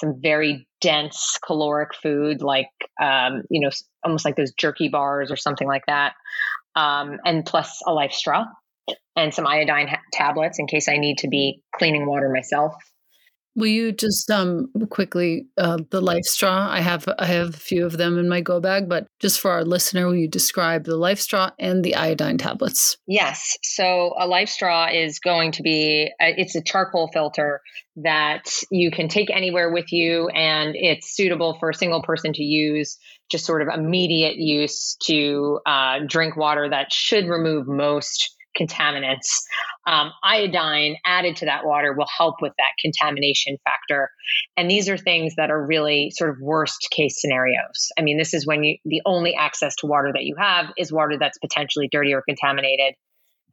some 0.01 0.21
very 0.21 0.67
dense 0.81 1.39
caloric 1.45 1.95
food, 1.95 2.43
like 2.43 2.69
um, 3.01 3.43
you 3.51 3.61
know, 3.61 3.71
almost 4.05 4.25
like 4.25 4.37
those 4.37 4.53
jerky 4.53 4.89
bars 4.89 5.31
or 5.31 5.37
something 5.37 5.67
like 5.67 5.87
that, 5.87 6.13
um, 6.77 7.19
and 7.25 7.47
plus 7.47 7.81
a 7.87 7.93
life 7.93 8.13
straw 8.13 8.45
and 9.17 9.33
some 9.33 9.47
iodine 9.47 9.89
ha- 9.89 10.03
tablets 10.13 10.59
in 10.59 10.67
case 10.67 10.89
I 10.89 10.97
need 10.97 11.19
to 11.19 11.29
be 11.29 11.63
cleaning 11.75 12.07
water 12.07 12.29
myself. 12.29 12.75
Will 13.57 13.69
you 13.69 13.93
just 13.93 14.31
um 14.31 14.69
quickly 14.90 15.47
uh, 15.57 15.79
the 15.90 16.01
life 16.01 16.25
straw? 16.25 16.69
I 16.71 16.81
have 16.81 17.09
I 17.19 17.27
have 17.27 17.51
a 17.51 17.59
few 17.59 17.87
of 17.87 17.97
them 17.97 18.19
in 18.19 18.29
my 18.29 18.40
go 18.40 18.61
bag, 18.61 18.88
but 18.88 19.07
just 19.21 19.40
for 19.40 19.51
our 19.51 19.64
listener, 19.64 20.07
will 20.07 20.17
you 20.17 20.29
describe 20.29 20.85
the 20.85 20.97
life 20.97 21.21
straw 21.21 21.51
and 21.59 21.85
the 21.85 21.95
iodine 21.95 22.38
tablets? 22.38 22.97
Yes. 23.07 23.57
So 23.62 24.14
a 24.19 24.27
life 24.27 24.49
straw 24.49 24.88
is 24.93 25.21
going 25.21 25.53
to 25.53 25.62
be 25.62 26.11
a, 26.21 26.25
uh, 26.25 26.35
it's 26.37 26.57
a 26.57 26.62
charcoal 26.62 27.11
filter 27.12 27.61
that 27.97 28.43
you 28.71 28.90
can 28.90 29.09
take 29.09 29.31
anywhere 29.31 29.71
with 29.73 29.93
you, 29.93 30.29
and 30.29 30.75
it's 30.75 31.14
suitable 31.14 31.57
for 31.61 31.71
a 31.71 31.75
single 31.75 32.03
person 32.03 32.33
to 32.33 32.43
use, 32.43 32.99
just 33.31 33.47
sort 33.47 33.62
of 33.62 33.69
immediate 33.69 34.37
use 34.37 34.97
to 35.05 35.61
uh, 35.64 36.01
drink 36.07 36.37
water 36.37 36.69
that 36.69 36.93
should 36.93 37.27
remove 37.27 37.69
most 37.69 38.34
contaminants. 38.59 39.45
Um, 39.87 40.12
iodine 40.23 40.97
added 41.05 41.37
to 41.37 41.47
that 41.47 41.64
water 41.64 41.93
will 41.93 42.09
help 42.17 42.37
with 42.40 42.53
that 42.59 42.73
contamination 42.81 43.57
factor. 43.64 44.11
And 44.57 44.71
these 44.71 44.88
are 44.88 44.97
things 44.97 45.35
that 45.37 45.51
are 45.51 45.67
really 45.67 46.11
sort 46.11 46.31
of 46.31 46.37
worst 46.40 46.88
case 46.90 47.21
scenarios. 47.21 47.93
I 47.99 48.03
mean, 48.03 48.19
this 48.19 48.35
is 48.35 48.47
when 48.47 48.64
you 48.64 48.79
the 48.85 49.03
only 49.05 49.35
access 49.35 49.77
to 49.77 49.87
water 49.87 50.11
that 50.12 50.25
you 50.25 50.37
have 50.38 50.67
is 50.77 50.93
water 50.93 51.17
that's 51.19 51.38
potentially 51.38 51.88
dirty 51.90 52.14
or 52.14 52.23
contaminated. 52.23 52.95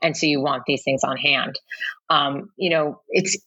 And 0.02 0.18
so 0.18 0.26
you 0.26 0.42
want 0.42 0.64
these 0.66 0.84
things 0.84 1.04
on 1.04 1.18
hand. 1.18 1.60
Um, 2.10 2.50
you 2.58 2.70
know, 2.70 3.02
it's 3.10 3.38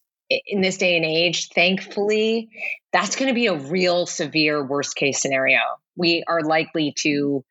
in 0.47 0.61
this 0.61 0.79
day 0.79 0.97
and 0.97 1.05
age, 1.05 1.49
thankfully, 1.49 2.49
that's 2.93 3.17
going 3.17 3.29
to 3.29 3.35
be 3.35 3.47
a 3.47 3.55
real 3.55 4.07
severe 4.07 4.65
worst 4.65 4.97
case 4.97 5.21
scenario. 5.21 5.59
We 5.97 6.25
are 6.27 6.43
likely 6.43 6.95
to 6.99 7.45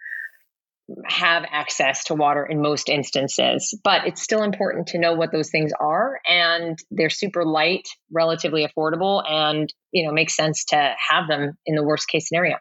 have 1.05 1.45
access 1.49 2.03
to 2.05 2.13
water 2.13 2.45
in 2.45 2.61
most 2.61 2.89
instances, 2.89 3.77
but 3.83 4.05
it's 4.05 4.21
still 4.21 4.43
important 4.43 4.87
to 4.87 4.99
know 4.99 5.13
what 5.13 5.31
those 5.31 5.49
things 5.49 5.71
are 5.79 6.19
and 6.29 6.77
they're 6.91 7.09
super 7.09 7.45
light, 7.45 7.87
relatively 8.11 8.67
affordable 8.67 9.23
and, 9.29 9.73
you 9.91 10.05
know, 10.05 10.11
makes 10.11 10.35
sense 10.35 10.65
to 10.65 10.93
have 10.97 11.27
them 11.27 11.57
in 11.65 11.75
the 11.75 11.83
worst 11.83 12.07
case 12.07 12.27
scenario. 12.27 12.57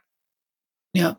Yeah. 0.95 1.15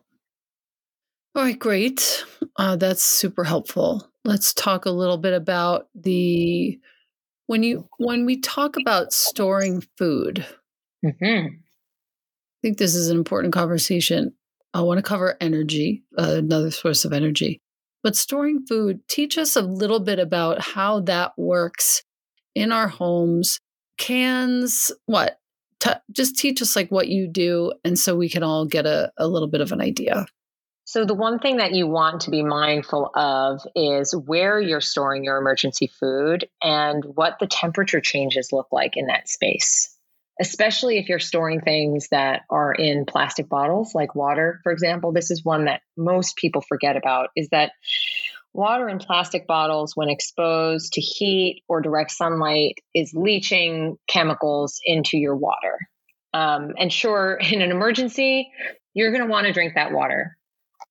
All 1.34 1.42
right, 1.42 1.58
great. 1.58 2.24
Uh, 2.56 2.76
that's 2.76 3.04
super 3.04 3.44
helpful. 3.44 4.08
Let's 4.24 4.54
talk 4.54 4.86
a 4.86 4.90
little 4.90 5.18
bit 5.18 5.34
about 5.34 5.88
the 5.94 6.78
when 7.46 7.62
you 7.62 7.88
when 7.98 8.24
we 8.24 8.40
talk 8.40 8.76
about 8.80 9.12
storing 9.12 9.82
food. 9.98 10.46
Mm-hmm. 11.04 11.46
I 11.48 12.58
think 12.62 12.78
this 12.78 12.94
is 12.94 13.10
an 13.10 13.18
important 13.18 13.52
conversation. 13.52 14.32
I 14.74 14.80
want 14.80 14.98
to 14.98 15.02
cover 15.02 15.36
energy, 15.40 16.02
uh, 16.18 16.34
another 16.38 16.72
source 16.72 17.04
of 17.04 17.12
energy. 17.12 17.60
But 18.02 18.16
storing 18.16 18.66
food, 18.66 19.00
teach 19.08 19.38
us 19.38 19.54
a 19.56 19.62
little 19.62 20.00
bit 20.00 20.18
about 20.18 20.60
how 20.60 21.00
that 21.00 21.32
works 21.38 22.02
in 22.54 22.72
our 22.72 22.88
homes. 22.88 23.60
Cans, 23.96 24.90
what? 25.06 25.38
T- 25.78 25.90
just 26.10 26.36
teach 26.36 26.60
us 26.60 26.74
like 26.74 26.90
what 26.90 27.08
you 27.08 27.28
do, 27.28 27.72
and 27.84 27.98
so 27.98 28.16
we 28.16 28.28
can 28.28 28.42
all 28.42 28.66
get 28.66 28.84
a, 28.84 29.12
a 29.16 29.28
little 29.28 29.48
bit 29.48 29.60
of 29.60 29.70
an 29.70 29.80
idea. 29.80 30.26
So, 30.86 31.04
the 31.04 31.14
one 31.14 31.38
thing 31.38 31.58
that 31.58 31.72
you 31.72 31.86
want 31.86 32.22
to 32.22 32.30
be 32.30 32.42
mindful 32.42 33.10
of 33.14 33.60
is 33.74 34.14
where 34.14 34.60
you're 34.60 34.80
storing 34.80 35.24
your 35.24 35.38
emergency 35.38 35.86
food 35.86 36.48
and 36.62 37.04
what 37.04 37.38
the 37.38 37.46
temperature 37.46 38.00
changes 38.00 38.52
look 38.52 38.68
like 38.72 38.96
in 38.96 39.06
that 39.06 39.28
space 39.28 39.93
especially 40.40 40.98
if 40.98 41.08
you're 41.08 41.18
storing 41.18 41.60
things 41.60 42.08
that 42.10 42.42
are 42.50 42.72
in 42.72 43.04
plastic 43.06 43.48
bottles 43.48 43.94
like 43.94 44.14
water 44.14 44.60
for 44.62 44.72
example 44.72 45.12
this 45.12 45.30
is 45.30 45.44
one 45.44 45.66
that 45.66 45.80
most 45.96 46.36
people 46.36 46.60
forget 46.60 46.96
about 46.96 47.28
is 47.36 47.48
that 47.50 47.72
water 48.54 48.88
in 48.88 48.98
plastic 48.98 49.46
bottles 49.46 49.94
when 49.94 50.08
exposed 50.08 50.92
to 50.94 51.00
heat 51.00 51.62
or 51.68 51.82
direct 51.82 52.12
sunlight 52.12 52.78
is 52.94 53.12
leaching 53.12 53.98
chemicals 54.08 54.80
into 54.84 55.18
your 55.18 55.36
water. 55.36 55.76
Um, 56.32 56.72
and 56.78 56.90
sure 56.90 57.38
in 57.52 57.60
an 57.60 57.70
emergency 57.70 58.50
you're 58.94 59.10
going 59.10 59.24
to 59.24 59.30
want 59.30 59.48
to 59.48 59.52
drink 59.52 59.74
that 59.74 59.90
water. 59.90 60.38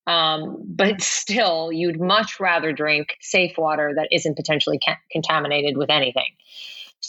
Um, 0.06 0.58
but 0.68 1.02
still 1.02 1.72
you'd 1.72 2.00
much 2.00 2.40
rather 2.40 2.74
drink 2.74 3.16
safe 3.22 3.58
water 3.58 3.94
that 3.96 4.10
isn't 4.12 4.36
potentially 4.36 4.80
ca- 4.86 5.00
contaminated 5.12 5.78
with 5.78 5.90
anything 5.90 6.36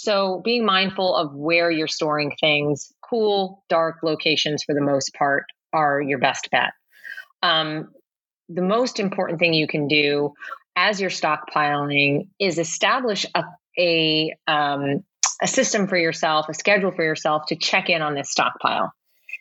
so 0.04 0.40
being 0.44 0.64
mindful 0.64 1.16
of 1.16 1.34
where 1.34 1.70
you're 1.70 1.88
storing 1.88 2.36
things, 2.38 2.92
cool, 3.00 3.64
dark 3.68 3.96
locations 4.02 4.62
for 4.62 4.74
the 4.74 4.80
most 4.80 5.14
part 5.14 5.46
are 5.72 6.00
your 6.00 6.18
best 6.18 6.48
bet. 6.50 6.72
Um, 7.42 7.88
the 8.48 8.62
most 8.62 9.00
important 9.00 9.38
thing 9.38 9.54
you 9.54 9.66
can 9.66 9.88
do 9.88 10.34
as 10.76 11.00
you're 11.00 11.10
stockpiling 11.10 12.28
is 12.38 12.58
establish 12.58 13.24
a, 13.34 13.44
a, 13.78 14.34
um, 14.46 15.04
a 15.42 15.46
system 15.46 15.88
for 15.88 15.96
yourself, 15.96 16.48
a 16.48 16.54
schedule 16.54 16.92
for 16.92 17.02
yourself 17.02 17.46
to 17.48 17.56
check 17.56 17.88
in 17.88 18.02
on 18.02 18.14
this 18.14 18.30
stockpile. 18.30 18.92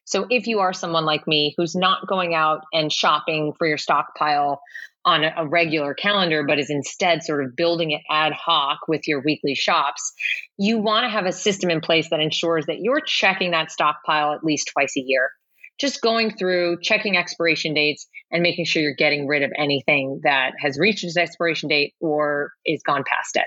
So 0.05 0.27
if 0.29 0.47
you 0.47 0.59
are 0.59 0.73
someone 0.73 1.05
like 1.05 1.27
me 1.27 1.53
who's 1.57 1.75
not 1.75 2.07
going 2.07 2.33
out 2.33 2.61
and 2.73 2.91
shopping 2.91 3.53
for 3.57 3.67
your 3.67 3.77
stockpile 3.77 4.61
on 5.05 5.23
a, 5.23 5.45
regular 5.45 5.93
calendar, 5.93 6.43
but 6.43 6.59
is 6.59 6.69
instead 6.69 7.23
sort 7.23 7.43
of 7.43 7.55
building 7.55 7.91
it 7.91 8.01
ad 8.09 8.33
hoc 8.33 8.79
with 8.87 9.07
your 9.07 9.21
weekly 9.21 9.55
shops, 9.55 10.13
you 10.57 10.77
want 10.77 11.03
to 11.03 11.09
have 11.09 11.25
a 11.25 11.31
system 11.31 11.69
in 11.69 11.81
place 11.81 12.09
that 12.09 12.19
ensures 12.19 12.65
that 12.67 12.79
you're 12.79 13.01
checking 13.01 13.51
that 13.51 13.71
stockpile 13.71 14.33
at 14.33 14.43
least 14.43 14.69
twice 14.73 14.95
a 14.97 15.01
year. 15.01 15.29
Just 15.79 16.01
going 16.01 16.31
through, 16.31 16.77
checking 16.81 17.17
expiration 17.17 17.73
dates, 17.73 18.07
and 18.31 18.43
making 18.43 18.65
sure 18.65 18.81
you're 18.81 18.93
getting 18.93 19.27
rid 19.27 19.43
of 19.43 19.51
anything 19.57 20.21
that 20.23 20.53
has 20.59 20.77
reached 20.79 21.03
its 21.03 21.17
expiration 21.17 21.67
date 21.67 21.93
or 21.99 22.51
is 22.65 22.81
gone 22.83 23.03
past 23.07 23.35
it. 23.35 23.45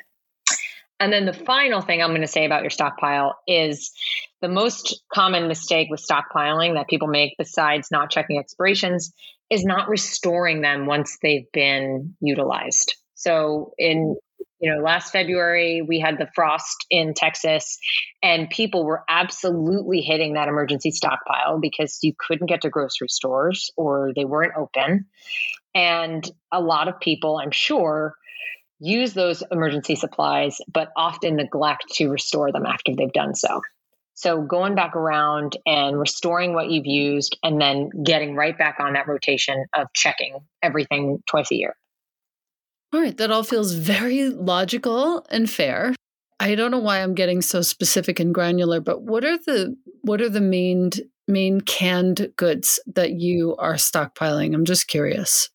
And 0.99 1.13
then 1.13 1.27
the 1.27 1.33
final 1.33 1.83
thing 1.83 2.03
I'm 2.03 2.11
going 2.11 2.23
to 2.23 2.27
say 2.27 2.47
about 2.47 2.63
your 2.63 2.71
stockpile 2.71 3.37
is 3.47 3.93
the 4.41 4.49
most 4.49 5.03
common 5.13 5.49
mistake 5.49 5.89
with 5.91 6.05
stockpiling 6.05 6.75
that 6.75 6.89
people 6.89 7.09
make, 7.09 7.35
besides 7.39 7.89
not 7.91 8.11
checking 8.11 8.39
expirations, 8.39 9.13
is 9.51 9.65
not 9.65 9.89
restoring 9.89 10.61
them 10.63 10.87
once 10.87 11.19
they've 11.23 11.51
been 11.53 12.17
utilized. 12.21 12.95
So 13.15 13.73
in 13.79 14.17
you 14.59 14.75
know 14.75 14.81
last 14.81 15.13
February 15.13 15.83
we 15.83 16.01
had 16.01 16.19
the 16.19 16.29
frost 16.35 16.87
in 16.91 17.13
Texas 17.15 17.79
and 18.23 18.49
people 18.49 18.85
were 18.85 19.05
absolutely 19.09 20.01
hitting 20.01 20.33
that 20.33 20.49
emergency 20.49 20.91
stockpile 20.91 21.59
because 21.61 21.99
you 22.03 22.15
couldn't 22.19 22.47
get 22.47 22.63
to 22.63 22.71
grocery 22.71 23.09
stores 23.09 23.71
or 23.77 24.13
they 24.17 24.25
weren't 24.25 24.57
open. 24.57 25.07
And 25.75 26.29
a 26.51 26.61
lot 26.61 26.89
of 26.89 26.99
people, 27.01 27.39
I'm 27.39 27.51
sure, 27.51 28.15
use 28.79 29.15
those 29.15 29.43
emergency 29.51 29.95
supplies 29.95 30.59
but 30.73 30.91
often 30.97 31.37
neglect 31.37 31.85
to 31.95 32.09
restore 32.09 32.53
them 32.53 32.67
after 32.67 32.95
they've 32.95 33.13
done 33.13 33.35
so. 33.35 33.61
So 34.15 34.41
going 34.41 34.75
back 34.75 34.97
around 34.97 35.59
and 35.67 35.99
restoring 35.99 36.55
what 36.55 36.71
you've 36.71 36.87
used 36.87 37.39
and 37.43 37.61
then 37.61 37.91
getting 38.03 38.35
right 38.35 38.57
back 38.57 38.77
on 38.81 38.95
that 38.95 39.07
rotation 39.07 39.67
of 39.75 39.89
checking 39.95 40.39
everything 40.63 41.23
twice 41.29 41.51
a 41.53 41.55
year. 41.55 41.77
All 42.95 43.01
right, 43.01 43.17
that 43.19 43.31
all 43.31 43.43
feels 43.43 43.73
very 43.73 44.31
logical 44.31 45.27
and 45.31 45.51
fair. 45.51 45.95
I 46.41 46.55
don't 46.55 46.71
know 46.71 46.79
why 46.79 47.03
I'm 47.03 47.15
getting 47.15 47.43
so 47.43 47.61
specific 47.61 48.19
and 48.19 48.35
granular, 48.35 48.81
but 48.81 49.03
what 49.03 49.25
are 49.25 49.37
the 49.37 49.77
what 50.03 50.23
are 50.23 50.31
the 50.31 50.41
main 50.41 50.91
main 51.29 51.61
canned 51.61 52.33
goods 52.37 52.81
that 52.87 53.13
you 53.13 53.55
are 53.59 53.75
stockpiling? 53.75 54.55
I'm 54.55 54.65
just 54.65 54.87
curious. 54.87 55.51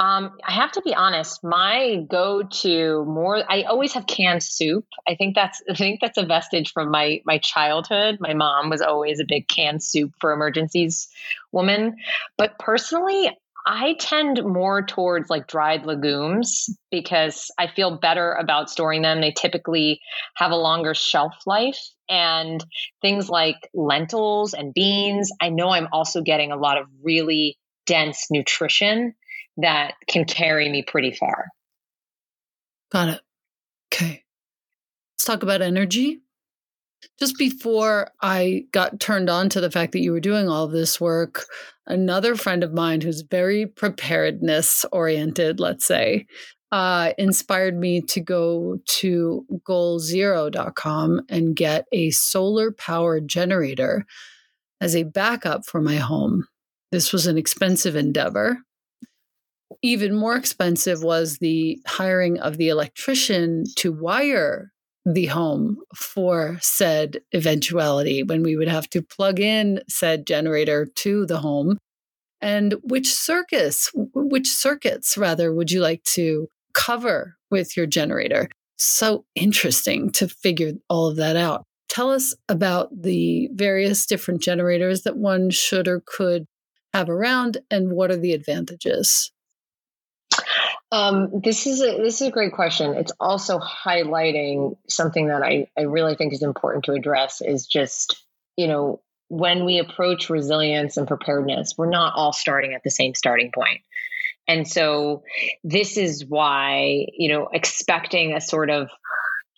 Um, 0.00 0.32
I 0.44 0.52
have 0.52 0.72
to 0.72 0.82
be 0.82 0.92
honest. 0.92 1.44
My 1.44 2.04
go-to 2.10 3.04
more, 3.06 3.44
I 3.48 3.62
always 3.62 3.92
have 3.92 4.06
canned 4.06 4.42
soup. 4.42 4.86
I 5.06 5.14
think 5.14 5.36
that's, 5.36 5.62
I 5.70 5.74
think 5.74 6.00
that's 6.00 6.18
a 6.18 6.26
vestige 6.26 6.72
from 6.72 6.90
my 6.90 7.20
my 7.24 7.38
childhood. 7.38 8.18
My 8.20 8.34
mom 8.34 8.70
was 8.70 8.80
always 8.80 9.20
a 9.20 9.24
big 9.26 9.46
canned 9.48 9.82
soup 9.82 10.12
for 10.20 10.32
emergencies 10.32 11.08
woman. 11.52 11.96
But 12.36 12.58
personally, 12.58 13.30
I 13.66 13.94
tend 13.98 14.44
more 14.44 14.84
towards 14.84 15.30
like 15.30 15.46
dried 15.46 15.86
legumes 15.86 16.68
because 16.90 17.50
I 17.58 17.68
feel 17.68 17.98
better 17.98 18.32
about 18.32 18.68
storing 18.68 19.00
them. 19.02 19.20
They 19.20 19.32
typically 19.32 20.00
have 20.34 20.50
a 20.50 20.56
longer 20.56 20.94
shelf 20.94 21.34
life. 21.46 21.80
And 22.06 22.62
things 23.00 23.30
like 23.30 23.56
lentils 23.72 24.52
and 24.52 24.74
beans, 24.74 25.32
I 25.40 25.48
know 25.48 25.70
I'm 25.70 25.88
also 25.90 26.20
getting 26.20 26.52
a 26.52 26.56
lot 26.56 26.76
of 26.76 26.86
really 27.02 27.56
dense 27.86 28.26
nutrition 28.30 29.14
that 29.56 29.94
can 30.08 30.24
carry 30.24 30.68
me 30.68 30.82
pretty 30.82 31.12
far. 31.12 31.46
Got 32.90 33.08
it. 33.08 33.20
Okay. 33.92 34.24
Let's 35.14 35.24
talk 35.24 35.42
about 35.42 35.62
energy. 35.62 36.20
Just 37.18 37.38
before 37.38 38.08
I 38.22 38.64
got 38.72 38.98
turned 38.98 39.28
on 39.28 39.48
to 39.50 39.60
the 39.60 39.70
fact 39.70 39.92
that 39.92 40.00
you 40.00 40.12
were 40.12 40.20
doing 40.20 40.48
all 40.48 40.66
this 40.66 41.00
work, 41.00 41.44
another 41.86 42.34
friend 42.34 42.64
of 42.64 42.72
mine 42.72 43.00
who's 43.00 43.22
very 43.22 43.66
preparedness 43.66 44.84
oriented, 44.90 45.60
let's 45.60 45.86
say, 45.86 46.26
uh, 46.72 47.12
inspired 47.18 47.78
me 47.78 48.00
to 48.00 48.20
go 48.20 48.78
to 48.86 49.46
goalzero.com 49.68 51.20
and 51.28 51.54
get 51.54 51.86
a 51.92 52.10
solar 52.10 52.72
powered 52.72 53.28
generator 53.28 54.04
as 54.80 54.96
a 54.96 55.04
backup 55.04 55.64
for 55.66 55.80
my 55.80 55.96
home. 55.96 56.48
This 56.90 57.12
was 57.12 57.26
an 57.26 57.38
expensive 57.38 57.94
endeavor. 57.94 58.58
Even 59.82 60.14
more 60.14 60.36
expensive 60.36 61.02
was 61.02 61.38
the 61.38 61.78
hiring 61.86 62.38
of 62.40 62.56
the 62.56 62.68
electrician 62.68 63.64
to 63.76 63.92
wire 63.92 64.72
the 65.06 65.26
home 65.26 65.78
for 65.94 66.58
said 66.60 67.20
eventuality 67.34 68.22
when 68.22 68.42
we 68.42 68.56
would 68.56 68.68
have 68.68 68.88
to 68.90 69.02
plug 69.02 69.38
in 69.38 69.80
said 69.88 70.26
generator 70.26 70.86
to 70.86 71.26
the 71.26 71.38
home. 71.38 71.78
And 72.40 72.74
which 72.82 73.12
circuits 73.12 73.90
which 73.94 74.48
circuits 74.48 75.16
rather 75.16 75.52
would 75.52 75.70
you 75.70 75.80
like 75.80 76.02
to 76.04 76.48
cover 76.72 77.36
with 77.50 77.76
your 77.76 77.86
generator? 77.86 78.48
So 78.76 79.24
interesting 79.34 80.10
to 80.12 80.28
figure 80.28 80.72
all 80.88 81.06
of 81.06 81.16
that 81.16 81.36
out. 81.36 81.64
Tell 81.88 82.10
us 82.10 82.34
about 82.48 83.02
the 83.02 83.48
various 83.52 84.04
different 84.06 84.42
generators 84.42 85.02
that 85.02 85.16
one 85.16 85.50
should 85.50 85.86
or 85.86 86.02
could 86.04 86.46
have 86.92 87.08
around 87.08 87.58
and 87.70 87.92
what 87.92 88.10
are 88.10 88.16
the 88.16 88.32
advantages 88.32 89.30
um, 90.94 91.40
this 91.42 91.66
is 91.66 91.82
a 91.82 91.96
this 91.96 92.20
is 92.20 92.28
a 92.28 92.30
great 92.30 92.52
question. 92.52 92.94
It's 92.94 93.10
also 93.18 93.58
highlighting 93.58 94.76
something 94.88 95.26
that 95.26 95.42
I, 95.42 95.66
I 95.76 95.82
really 95.82 96.14
think 96.14 96.32
is 96.32 96.44
important 96.44 96.84
to 96.84 96.92
address 96.92 97.40
is 97.40 97.66
just, 97.66 98.24
you 98.56 98.68
know, 98.68 99.00
when 99.26 99.64
we 99.64 99.80
approach 99.80 100.30
resilience 100.30 100.96
and 100.96 101.08
preparedness, 101.08 101.74
we're 101.76 101.90
not 101.90 102.14
all 102.14 102.32
starting 102.32 102.74
at 102.74 102.84
the 102.84 102.92
same 102.92 103.16
starting 103.16 103.50
point. 103.52 103.80
And 104.46 104.68
so 104.68 105.24
this 105.64 105.96
is 105.96 106.24
why, 106.26 107.06
you 107.12 107.28
know, 107.28 107.48
expecting 107.52 108.36
a 108.36 108.40
sort 108.40 108.70
of 108.70 108.88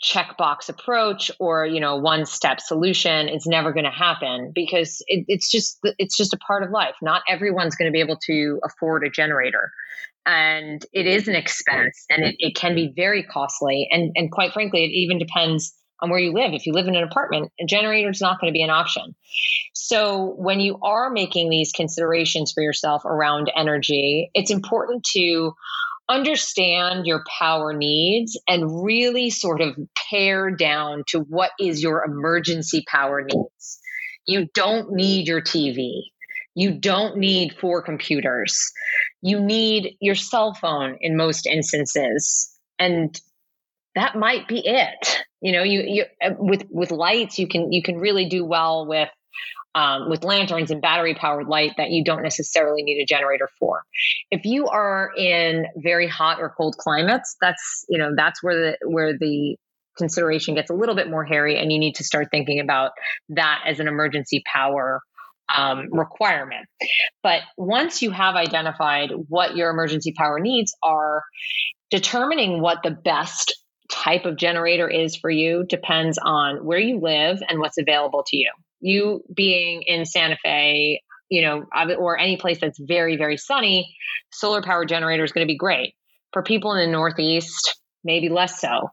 checkbox 0.03 0.70
approach 0.70 1.31
or 1.38 1.66
you 1.66 1.81
know 1.81 1.96
one 1.96 2.27
step 2.27 2.61
solution 2.61 3.29
is 3.29 3.46
never 3.46 3.72
going 3.72 3.85
to 3.85 3.90
happen 3.90 4.53
because 4.55 5.03
it, 5.07 5.25
it's 5.27 5.51
just 5.51 5.79
it's 5.99 6.18
just 6.18 6.35
a 6.35 6.37
part 6.37 6.62
of 6.62 6.70
life 6.70 6.94
not 7.01 7.22
everyone's 7.27 7.77
going 7.77 7.90
to 7.90 7.92
be 7.92 8.01
able 8.01 8.18
to 8.18 8.61
afford 8.62 9.03
a 9.05 9.09
generator 9.09 9.72
and 10.26 10.84
it 10.92 11.06
is 11.06 11.28
an 11.28 11.36
expense 11.36 12.04
and 12.10 12.24
it, 12.24 12.36
it 12.38 12.56
can 12.56 12.74
be 12.74 12.92
very 12.94 13.22
costly. 13.22 13.88
And 13.90 14.12
and 14.16 14.30
quite 14.30 14.52
frankly 14.52 14.84
it 14.84 14.88
even 14.88 15.18
depends 15.18 15.72
on 16.02 16.10
where 16.10 16.18
you 16.18 16.32
live. 16.32 16.52
If 16.52 16.66
you 16.66 16.72
live 16.72 16.88
in 16.88 16.96
an 16.96 17.04
apartment 17.04 17.52
a 17.60 17.64
generator 17.64 18.10
is 18.10 18.20
not 18.20 18.40
going 18.40 18.52
to 18.52 18.56
be 18.56 18.62
an 18.62 18.70
option. 18.70 19.14
So 19.72 20.34
when 20.36 20.60
you 20.60 20.78
are 20.82 21.10
making 21.10 21.48
these 21.48 21.72
considerations 21.72 22.52
for 22.52 22.62
yourself 22.62 23.04
around 23.04 23.50
energy 23.56 24.30
it's 24.34 24.50
important 24.50 25.04
to 25.12 25.54
understand 26.08 27.06
your 27.06 27.24
power 27.38 27.72
needs 27.72 28.38
and 28.48 28.84
really 28.84 29.30
sort 29.30 29.60
of 29.60 29.76
pare 30.10 30.50
down 30.50 31.02
to 31.08 31.20
what 31.20 31.50
is 31.58 31.82
your 31.82 32.04
emergency 32.04 32.84
power 32.86 33.22
needs. 33.22 33.80
You 34.24 34.48
don't 34.54 34.92
need 34.92 35.28
your 35.28 35.40
tv 35.40 36.02
you 36.57 36.73
don't 36.73 37.19
need 37.19 37.55
four 37.61 37.83
computers. 37.83 38.73
You 39.21 39.38
need 39.38 39.95
your 40.01 40.14
cell 40.14 40.55
phone 40.55 40.97
in 41.01 41.14
most 41.14 41.47
instances. 41.47 42.51
And 42.79 43.14
that 43.95 44.16
might 44.16 44.49
be 44.49 44.66
it. 44.66 45.19
You 45.42 45.53
know, 45.53 45.62
you, 45.62 45.83
you 45.87 46.05
uh, 46.25 46.31
with 46.38 46.64
with 46.71 46.90
lights, 46.90 47.38
you 47.38 47.47
can 47.47 47.73
you 47.73 47.83
can 47.83 47.99
really 47.99 48.29
do 48.29 48.45
well 48.45 48.87
with 48.87 49.11
um, 49.75 50.09
with 50.09 50.25
lanterns 50.25 50.71
and 50.71 50.81
battery 50.81 51.14
powered 51.14 51.47
light 51.47 51.73
that 51.77 51.90
you 51.90 52.03
don't 52.03 52.23
necessarily 52.23 52.83
need 52.83 53.03
a 53.03 53.07
generator 53.07 53.51
for. 53.59 53.83
If 54.31 54.47
you 54.47 54.69
are 54.69 55.11
in 55.16 55.66
very 55.77 56.09
hot 56.09 56.40
or 56.40 56.55
cold 56.57 56.77
climates, 56.79 57.37
that's 57.38 57.85
you 57.88 57.99
know 57.99 58.14
that's 58.16 58.42
where 58.42 58.55
the 58.55 58.88
where 58.88 59.12
the 59.19 59.57
consideration 59.99 60.55
gets 60.55 60.71
a 60.71 60.75
little 60.75 60.95
bit 60.95 61.11
more 61.11 61.25
hairy, 61.25 61.59
and 61.59 61.71
you 61.71 61.79
need 61.79 61.97
to 61.97 62.05
start 62.05 62.29
thinking 62.31 62.61
about 62.61 62.92
that 63.29 63.61
as 63.66 63.79
an 63.79 63.88
emergency 63.88 64.42
power 64.51 65.03
um, 65.54 65.88
requirement. 65.92 66.66
But 67.22 67.42
once 67.56 68.02
you 68.02 68.11
have 68.11 68.35
identified 68.35 69.11
what 69.28 69.56
your 69.56 69.70
emergency 69.70 70.12
power 70.16 70.40
needs 70.40 70.74
are, 70.82 71.22
determining 71.90 72.61
what 72.61 72.82
the 72.82 72.90
best 72.90 73.54
type 73.90 74.24
of 74.24 74.37
generator 74.37 74.88
is 74.88 75.16
for 75.16 75.30
you 75.30 75.64
depends 75.68 76.18
on 76.18 76.64
where 76.64 76.78
you 76.78 77.00
live 77.00 77.40
and 77.48 77.61
what's 77.61 77.78
available 77.78 78.24
to 78.26 78.37
you. 78.37 78.50
You 78.80 79.22
being 79.32 79.82
in 79.82 80.04
Santa 80.04 80.37
Fe, 80.42 81.00
you 81.28 81.42
know, 81.42 81.64
or 81.96 82.18
any 82.18 82.37
place 82.37 82.59
that's 82.61 82.78
very, 82.78 83.16
very 83.16 83.37
sunny, 83.37 83.96
solar 84.32 84.62
power 84.62 84.85
generator 84.85 85.24
is 85.24 85.32
going 85.32 85.46
to 85.46 85.52
be 85.52 85.56
great. 85.56 85.94
For 86.32 86.42
people 86.42 86.72
in 86.72 86.85
the 86.85 86.92
Northeast, 86.92 87.78
maybe 88.04 88.28
less 88.28 88.61
so. 88.61 88.90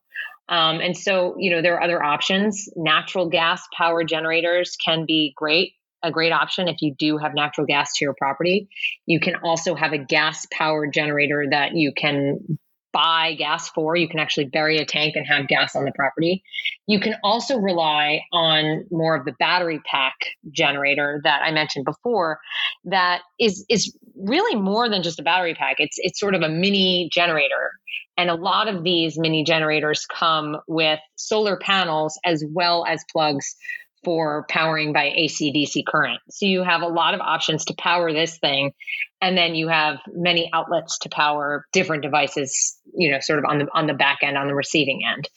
Um, 0.50 0.80
and 0.82 0.96
so, 0.96 1.36
you 1.38 1.52
know, 1.52 1.62
there 1.62 1.76
are 1.76 1.84
other 1.84 2.04
options. 2.04 2.70
Natural 2.76 3.30
gas 3.30 3.62
power 3.76 4.04
generators 4.04 4.78
can 4.84 5.06
be 5.06 5.34
great 5.36 5.74
a 6.04 6.12
great 6.12 6.32
option 6.32 6.68
if 6.68 6.82
you 6.82 6.94
do 6.98 7.18
have 7.18 7.34
natural 7.34 7.66
gas 7.66 7.94
to 7.96 8.06
your 8.06 8.14
property. 8.14 8.68
You 9.06 9.20
can 9.20 9.36
also 9.38 9.76
have 9.76 9.94
a 9.94 9.98
gas 9.98 10.46
powered 10.52 10.94
generator 10.94 11.46
that 11.50 11.76
you 11.76 11.94
can 11.96 12.60
buy 12.94 13.34
gas 13.34 13.70
for. 13.70 13.96
You 13.96 14.08
can 14.08 14.20
actually 14.20 14.46
bury 14.46 14.78
a 14.78 14.86
tank 14.86 15.16
and 15.16 15.26
have 15.28 15.48
gas 15.48 15.76
on 15.76 15.84
the 15.84 15.92
property. 15.92 16.44
You 16.88 17.00
can 17.00 17.16
also 17.24 17.58
rely 17.58 18.22
on 18.32 18.86
more 18.92 19.16
of 19.16 19.26
the 19.26 19.34
battery 19.40 19.82
pack 19.90 20.14
generator 20.52 21.20
that 21.24 21.42
I 21.44 21.52
mentioned 21.52 21.86
before 21.86 22.40
that 22.86 23.22
is 23.40 23.66
is 23.68 23.94
really 24.16 24.56
more 24.56 24.88
than 24.88 25.02
just 25.02 25.20
a 25.20 25.24
battery 25.24 25.56
pack. 25.56 25.78
It's 25.80 25.98
it's 25.98 26.20
sort 26.20 26.36
of 26.36 26.44
a 26.44 26.50
mini 26.50 27.10
generator. 27.12 27.72
And 28.16 28.30
a 28.30 28.36
lot 28.36 28.68
of 28.68 28.84
these 28.84 29.18
mini 29.18 29.44
generators 29.44 30.06
come 30.06 30.58
with 30.68 31.00
solar 31.16 31.58
panels 31.58 32.20
as 32.24 32.44
well 32.48 32.86
as 32.86 33.04
plugs 33.12 33.56
for 34.04 34.46
powering 34.50 34.94
by 34.94 35.12
AC 35.16 35.54
DC 35.54 35.86
current. 35.86 36.20
So 36.30 36.46
you 36.46 36.64
have 36.64 36.82
a 36.82 36.88
lot 36.88 37.14
of 37.14 37.22
options 37.22 37.66
to 37.66 37.76
power 37.76 38.12
this 38.12 38.38
thing. 38.38 38.74
And 39.22 39.38
then 39.38 39.56
you 39.56 39.70
have 39.70 40.00
many 40.08 40.50
outlets 40.54 41.00
to 41.00 41.10
power 41.10 41.66
different 41.72 42.04
devices, 42.04 42.78
you 42.94 43.12
know, 43.12 43.20
sort 43.22 43.40
of 43.40 43.46
on 43.46 43.60
the 43.60 43.68
on 43.74 43.88
the 43.88 43.94
back 43.94 44.20
end, 44.22 44.38
on 44.38 44.48
the 44.48 44.56
receiving 44.56 45.02
end. 45.06 45.30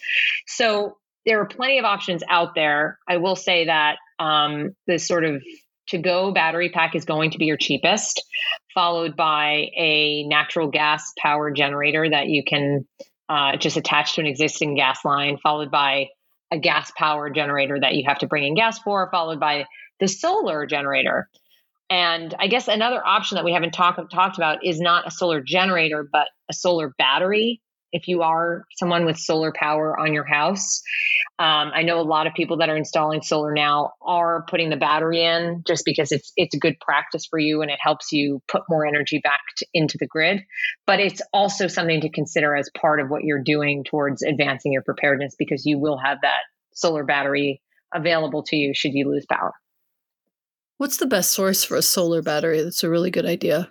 So 0.46 0.96
there 1.24 1.40
are 1.40 1.46
plenty 1.46 1.78
of 1.78 1.84
options 1.84 2.22
out 2.28 2.54
there. 2.54 2.98
I 3.08 3.18
will 3.18 3.36
say 3.36 3.66
that 3.66 3.96
um, 4.18 4.74
this 4.86 5.06
sort 5.06 5.24
of 5.24 5.42
to 5.88 5.98
go 5.98 6.32
battery 6.32 6.70
pack 6.70 6.94
is 6.94 7.04
going 7.04 7.30
to 7.30 7.38
be 7.38 7.46
your 7.46 7.56
cheapest, 7.56 8.24
followed 8.74 9.16
by 9.16 9.68
a 9.76 10.24
natural 10.26 10.68
gas 10.68 11.12
power 11.18 11.50
generator 11.50 12.08
that 12.08 12.28
you 12.28 12.42
can 12.44 12.86
uh, 13.28 13.56
just 13.56 13.76
attach 13.76 14.14
to 14.14 14.20
an 14.20 14.26
existing 14.26 14.74
gas 14.74 15.04
line, 15.04 15.38
followed 15.42 15.70
by 15.70 16.08
a 16.50 16.58
gas 16.58 16.92
power 16.96 17.30
generator 17.30 17.78
that 17.80 17.94
you 17.94 18.04
have 18.06 18.18
to 18.18 18.26
bring 18.26 18.44
in 18.44 18.54
gas 18.54 18.78
for, 18.78 19.08
followed 19.10 19.40
by 19.40 19.66
the 20.00 20.08
solar 20.08 20.66
generator. 20.66 21.28
And 21.88 22.34
I 22.38 22.48
guess 22.48 22.68
another 22.68 23.04
option 23.06 23.36
that 23.36 23.44
we 23.44 23.52
haven't 23.52 23.72
talked 23.72 24.12
talked 24.12 24.36
about 24.36 24.64
is 24.64 24.80
not 24.80 25.06
a 25.06 25.10
solar 25.10 25.40
generator, 25.40 26.08
but 26.10 26.28
a 26.48 26.52
solar 26.52 26.92
battery 26.98 27.60
if 27.96 28.08
you 28.08 28.20
are 28.20 28.66
someone 28.76 29.06
with 29.06 29.16
solar 29.16 29.52
power 29.52 29.98
on 29.98 30.12
your 30.12 30.24
house. 30.24 30.82
Um, 31.38 31.72
I 31.74 31.82
know 31.82 31.98
a 31.98 32.02
lot 32.02 32.26
of 32.26 32.34
people 32.34 32.58
that 32.58 32.68
are 32.68 32.76
installing 32.76 33.22
solar 33.22 33.54
now 33.54 33.92
are 34.02 34.44
putting 34.50 34.68
the 34.68 34.76
battery 34.76 35.24
in 35.24 35.64
just 35.66 35.84
because 35.86 36.12
it's 36.12 36.30
it's 36.36 36.54
a 36.54 36.58
good 36.58 36.78
practice 36.78 37.24
for 37.24 37.38
you 37.38 37.62
and 37.62 37.70
it 37.70 37.78
helps 37.80 38.12
you 38.12 38.42
put 38.48 38.62
more 38.68 38.86
energy 38.86 39.18
back 39.24 39.40
to, 39.56 39.66
into 39.72 39.96
the 39.98 40.06
grid. 40.06 40.42
But 40.86 41.00
it's 41.00 41.22
also 41.32 41.68
something 41.68 42.02
to 42.02 42.10
consider 42.10 42.54
as 42.54 42.70
part 42.78 43.00
of 43.00 43.08
what 43.08 43.24
you're 43.24 43.42
doing 43.42 43.82
towards 43.82 44.22
advancing 44.22 44.72
your 44.72 44.82
preparedness 44.82 45.34
because 45.38 45.64
you 45.64 45.78
will 45.78 45.96
have 45.96 46.18
that 46.20 46.40
solar 46.74 47.04
battery 47.04 47.62
available 47.94 48.42
to 48.42 48.56
you 48.56 48.74
should 48.74 48.92
you 48.92 49.08
lose 49.08 49.24
power. 49.26 49.52
What's 50.76 50.98
the 50.98 51.06
best 51.06 51.30
source 51.32 51.64
for 51.64 51.78
a 51.78 51.82
solar 51.82 52.20
battery? 52.20 52.60
That's 52.60 52.84
a 52.84 52.90
really 52.90 53.10
good 53.10 53.24
idea. 53.24 53.70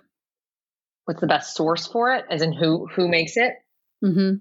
What's 1.04 1.20
the 1.20 1.28
best 1.28 1.54
source 1.54 1.86
for 1.86 2.12
it? 2.12 2.24
As 2.28 2.42
in 2.42 2.52
who 2.52 2.88
who 2.88 3.06
makes 3.06 3.36
it? 3.36 3.52
Mm-hmm. 4.04 4.36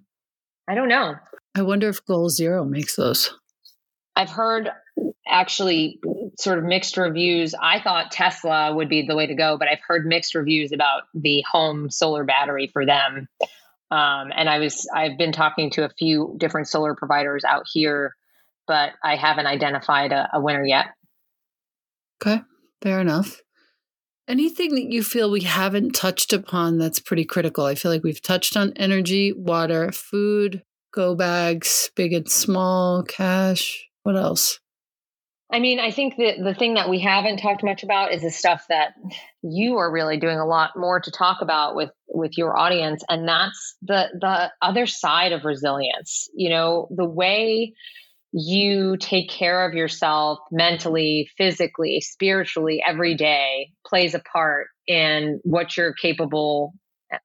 I 0.68 0.76
don't 0.76 0.90
know. 0.90 1.16
I 1.56 1.62
wonder 1.62 1.90
if 1.90 2.06
Goal 2.06 2.30
Zero 2.30 2.66
makes 2.66 2.96
those. 2.96 3.34
I've 4.16 4.30
heard 4.30 4.70
actually 5.28 6.00
sort 6.40 6.58
of 6.58 6.64
mixed 6.64 6.98
reviews. 6.98 7.54
I 7.60 7.82
thought 7.82 8.12
Tesla 8.12 8.74
would 8.74 8.90
be 8.90 9.06
the 9.06 9.16
way 9.16 9.28
to 9.28 9.36
go, 9.36 9.58
but 9.58 9.68
I've 9.68 9.80
heard 9.86 10.06
mixed 10.06 10.36
reviews 10.36 10.72
about 10.72 11.04
the 11.14 11.44
home 11.50 11.90
solar 11.90 12.24
battery 12.24 12.70
for 12.72 12.86
them. 12.86 13.28
Um, 13.92 14.32
and 14.36 14.50
I 14.50 14.60
was 14.60 14.88
I've 14.94 15.18
been 15.18 15.32
talking 15.32 15.70
to 15.72 15.86
a 15.86 15.90
few 15.90 16.36
different 16.38 16.68
solar 16.68 16.96
providers 16.96 17.44
out 17.44 17.66
here, 17.72 18.16
but 18.68 18.92
I 19.04 19.16
haven't 19.16 19.46
identified 19.46 20.12
a, 20.12 20.30
a 20.34 20.42
winner 20.42 20.66
yet. 20.66 20.88
Okay, 22.22 22.42
fair 22.82 23.00
enough. 23.00 23.42
Anything 24.28 24.74
that 24.74 24.92
you 24.92 25.04
feel 25.04 25.30
we 25.30 25.42
haven't 25.42 25.92
touched 25.92 26.34
upon 26.34 26.80
that's 26.80 27.00
pretty 27.00 27.26
critical? 27.26 27.66
I 27.66 27.76
feel 27.76 27.92
like 27.92 28.04
we've 28.04 28.22
touched 28.22 28.58
on 28.58 28.74
energy, 28.76 29.32
water, 29.34 29.92
food, 29.92 30.64
go 30.92 31.14
bags, 31.14 31.92
big 31.96 32.12
and 32.12 32.30
small, 32.30 33.04
cash. 33.04 33.88
What 34.02 34.16
else? 34.16 34.60
I 35.52 35.60
mean, 35.60 35.80
I 35.80 35.92
think 35.92 36.16
that 36.18 36.44
the 36.44 36.56
thing 36.56 36.74
that 36.74 36.90
we 36.90 37.00
haven't 37.00 37.38
talked 37.38 37.64
much 37.64 37.84
about 37.84 38.12
is 38.12 38.24
the 38.24 38.32
stuff 38.32 38.66
that 38.70 38.96
you 39.44 39.78
are 39.78 39.92
really 39.92 40.18
doing 40.18 40.40
a 40.40 40.46
lot 40.46 40.72
more 40.76 41.00
to 41.00 41.12
talk 41.12 41.38
about 41.42 41.76
with 41.76 41.92
with 42.08 42.36
your 42.36 42.58
audience, 42.58 43.04
and 43.08 43.28
that's 43.28 43.76
the 43.84 44.08
the 44.20 44.52
other 44.62 44.88
side 44.88 45.34
of 45.34 45.46
resilience. 45.46 46.30
You 46.34 46.50
know, 46.50 46.88
the 46.90 47.06
way 47.06 47.74
you 48.38 48.98
take 48.98 49.30
care 49.30 49.66
of 49.66 49.74
yourself 49.74 50.40
mentally, 50.52 51.30
physically, 51.38 52.02
spiritually 52.02 52.84
every 52.86 53.16
day 53.16 53.70
plays 53.88 54.14
a 54.14 54.20
part 54.20 54.68
in 54.88 55.40
what 55.44 55.78
you're 55.78 55.94
capable 55.94 56.74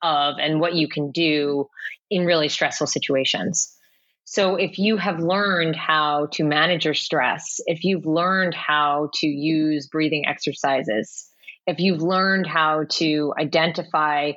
of 0.03 0.37
and 0.39 0.61
what 0.61 0.77
you 0.77 0.87
can 0.87 1.11
do 1.11 1.67
in 2.11 2.25
really 2.25 2.49
stressful 2.49 2.87
situations. 2.87 3.77
So, 4.25 4.55
if 4.55 4.79
you 4.79 4.99
have 4.99 5.19
learned 5.19 5.75
how 5.75 6.29
to 6.35 6.45
manage 6.45 6.85
your 6.85 6.95
stress, 6.95 7.59
if 7.67 7.83
you've 7.83 8.07
learned 8.07 8.55
how 8.55 9.11
to 9.15 9.27
use 9.27 9.89
breathing 9.89 10.29
exercises, 10.29 11.29
if 11.67 11.81
you've 11.81 12.03
learned 12.03 12.47
how 12.47 12.85
to 12.91 13.35
identify 13.37 14.31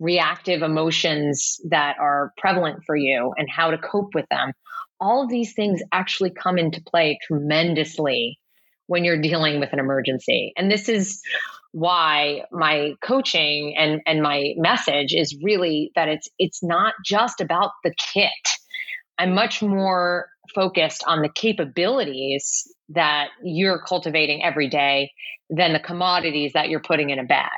reactive 0.00 0.62
emotions 0.62 1.60
that 1.68 1.96
are 2.00 2.32
prevalent 2.36 2.82
for 2.84 2.96
you 2.96 3.32
and 3.36 3.48
how 3.48 3.70
to 3.70 3.78
cope 3.78 4.12
with 4.12 4.26
them, 4.28 4.52
all 5.00 5.22
of 5.24 5.30
these 5.30 5.54
things 5.54 5.82
actually 5.92 6.30
come 6.30 6.58
into 6.58 6.82
play 6.82 7.18
tremendously 7.26 8.38
when 8.86 9.04
you're 9.04 9.20
dealing 9.20 9.60
with 9.60 9.72
an 9.72 9.78
emergency. 9.78 10.52
And 10.56 10.70
this 10.70 10.88
is 10.88 11.22
why 11.72 12.42
my 12.52 12.94
coaching 13.02 13.74
and 13.76 14.00
and 14.06 14.22
my 14.22 14.54
message 14.56 15.12
is 15.12 15.36
really 15.42 15.90
that 15.94 16.08
it's 16.08 16.28
it's 16.38 16.62
not 16.62 16.94
just 17.04 17.40
about 17.40 17.72
the 17.84 17.94
kit. 18.14 18.30
I'm 19.18 19.34
much 19.34 19.62
more 19.62 20.28
focused 20.54 21.04
on 21.06 21.22
the 21.22 21.28
capabilities 21.28 22.66
that 22.90 23.28
you're 23.42 23.82
cultivating 23.82 24.42
every 24.42 24.68
day 24.68 25.10
than 25.50 25.72
the 25.72 25.80
commodities 25.80 26.52
that 26.54 26.68
you're 26.68 26.80
putting 26.80 27.10
in 27.10 27.18
a 27.18 27.24
bag. 27.24 27.50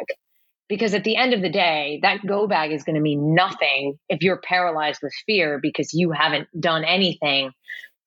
Because 0.68 0.92
at 0.92 1.04
the 1.04 1.16
end 1.16 1.32
of 1.32 1.40
the 1.40 1.48
day, 1.48 1.98
that 2.02 2.26
go 2.26 2.46
bag 2.46 2.72
is 2.72 2.84
going 2.84 2.96
to 2.96 3.00
mean 3.00 3.34
nothing 3.34 3.98
if 4.08 4.22
you're 4.22 4.40
paralyzed 4.40 5.00
with 5.02 5.12
fear 5.26 5.58
because 5.62 5.94
you 5.94 6.12
haven't 6.12 6.48
done 6.58 6.84
anything 6.84 7.52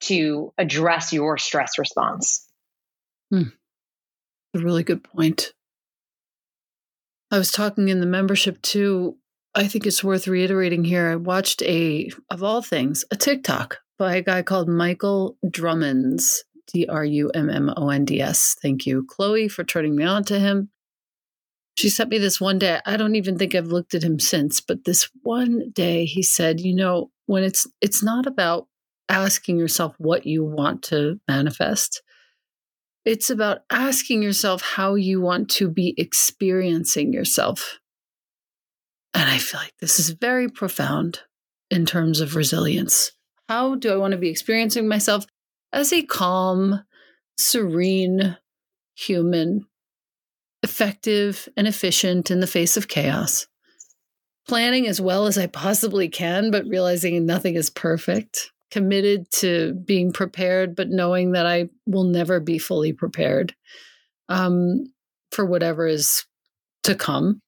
to 0.01 0.53
address 0.57 1.11
your 1.11 1.37
stress 1.37 1.77
response. 1.79 2.47
Hmm. 3.31 3.49
A 4.53 4.59
really 4.59 4.83
good 4.83 5.03
point. 5.03 5.53
I 7.31 7.37
was 7.37 7.51
talking 7.51 7.87
in 7.87 8.01
the 8.01 8.05
membership 8.05 8.61
too. 8.61 9.17
I 9.55 9.67
think 9.67 9.85
it's 9.85 10.03
worth 10.03 10.27
reiterating 10.27 10.83
here. 10.83 11.09
I 11.09 11.15
watched 11.15 11.61
a, 11.63 12.11
of 12.29 12.43
all 12.43 12.61
things, 12.61 13.05
a 13.11 13.15
TikTok 13.15 13.79
by 13.97 14.15
a 14.15 14.21
guy 14.21 14.41
called 14.41 14.67
Michael 14.67 15.37
Drummonds, 15.45 16.43
D 16.67 16.85
R 16.87 17.05
U 17.05 17.29
M 17.33 17.49
M 17.49 17.71
O 17.77 17.89
N 17.89 18.05
D 18.05 18.21
S. 18.21 18.55
Thank 18.61 18.85
you, 18.85 19.05
Chloe, 19.07 19.47
for 19.47 19.63
turning 19.63 19.95
me 19.95 20.03
on 20.03 20.23
to 20.25 20.39
him. 20.39 20.69
She 21.77 21.89
sent 21.89 22.09
me 22.09 22.17
this 22.17 22.39
one 22.39 22.59
day. 22.59 22.79
I 22.85 22.97
don't 22.97 23.15
even 23.15 23.37
think 23.37 23.55
I've 23.55 23.67
looked 23.67 23.95
at 23.95 24.03
him 24.03 24.19
since, 24.19 24.61
but 24.61 24.85
this 24.85 25.09
one 25.23 25.71
day 25.73 26.05
he 26.05 26.21
said, 26.21 26.59
you 26.59 26.75
know, 26.75 27.11
when 27.25 27.43
it's 27.43 27.67
it's 27.81 28.03
not 28.03 28.25
about 28.27 28.67
asking 29.09 29.57
yourself 29.57 29.95
what 29.97 30.25
you 30.25 30.43
want 30.43 30.83
to 30.83 31.19
manifest. 31.27 32.01
It's 33.03 33.29
about 33.29 33.59
asking 33.69 34.21
yourself 34.21 34.61
how 34.61 34.95
you 34.95 35.21
want 35.21 35.49
to 35.51 35.69
be 35.69 35.95
experiencing 35.97 37.13
yourself. 37.13 37.79
And 39.13 39.29
I 39.29 39.37
feel 39.37 39.59
like 39.59 39.73
this 39.79 39.99
is 39.99 40.11
very 40.11 40.49
profound 40.49 41.21
in 41.69 41.85
terms 41.85 42.21
of 42.21 42.35
resilience. 42.35 43.11
How 43.49 43.75
do 43.75 43.91
I 43.91 43.97
want 43.97 44.11
to 44.11 44.17
be 44.17 44.29
experiencing 44.29 44.87
myself 44.87 45.25
as 45.73 45.91
a 45.91 46.03
calm, 46.03 46.83
serene 47.37 48.37
human 48.95 49.65
effective 50.63 51.49
and 51.57 51.67
efficient 51.67 52.31
in 52.31 52.39
the 52.39 52.47
face 52.47 52.77
of 52.77 52.87
chaos. 52.87 53.47
Planning 54.47 54.87
as 54.87 54.99
well 54.99 55.27
as 55.27 55.37
I 55.37 55.47
possibly 55.47 56.07
can, 56.07 56.51
but 56.51 56.65
realizing 56.65 57.25
nothing 57.25 57.55
is 57.55 57.69
perfect. 57.69 58.51
Committed 58.69 59.29
to 59.33 59.73
being 59.73 60.13
prepared, 60.13 60.75
but 60.75 60.89
knowing 60.89 61.33
that 61.33 61.45
I 61.45 61.69
will 61.85 62.05
never 62.05 62.39
be 62.39 62.57
fully 62.57 62.93
prepared 62.93 63.53
um, 64.29 64.85
for 65.31 65.45
whatever 65.45 65.87
is 65.87 66.25
to 66.83 66.95
come. 66.95 67.41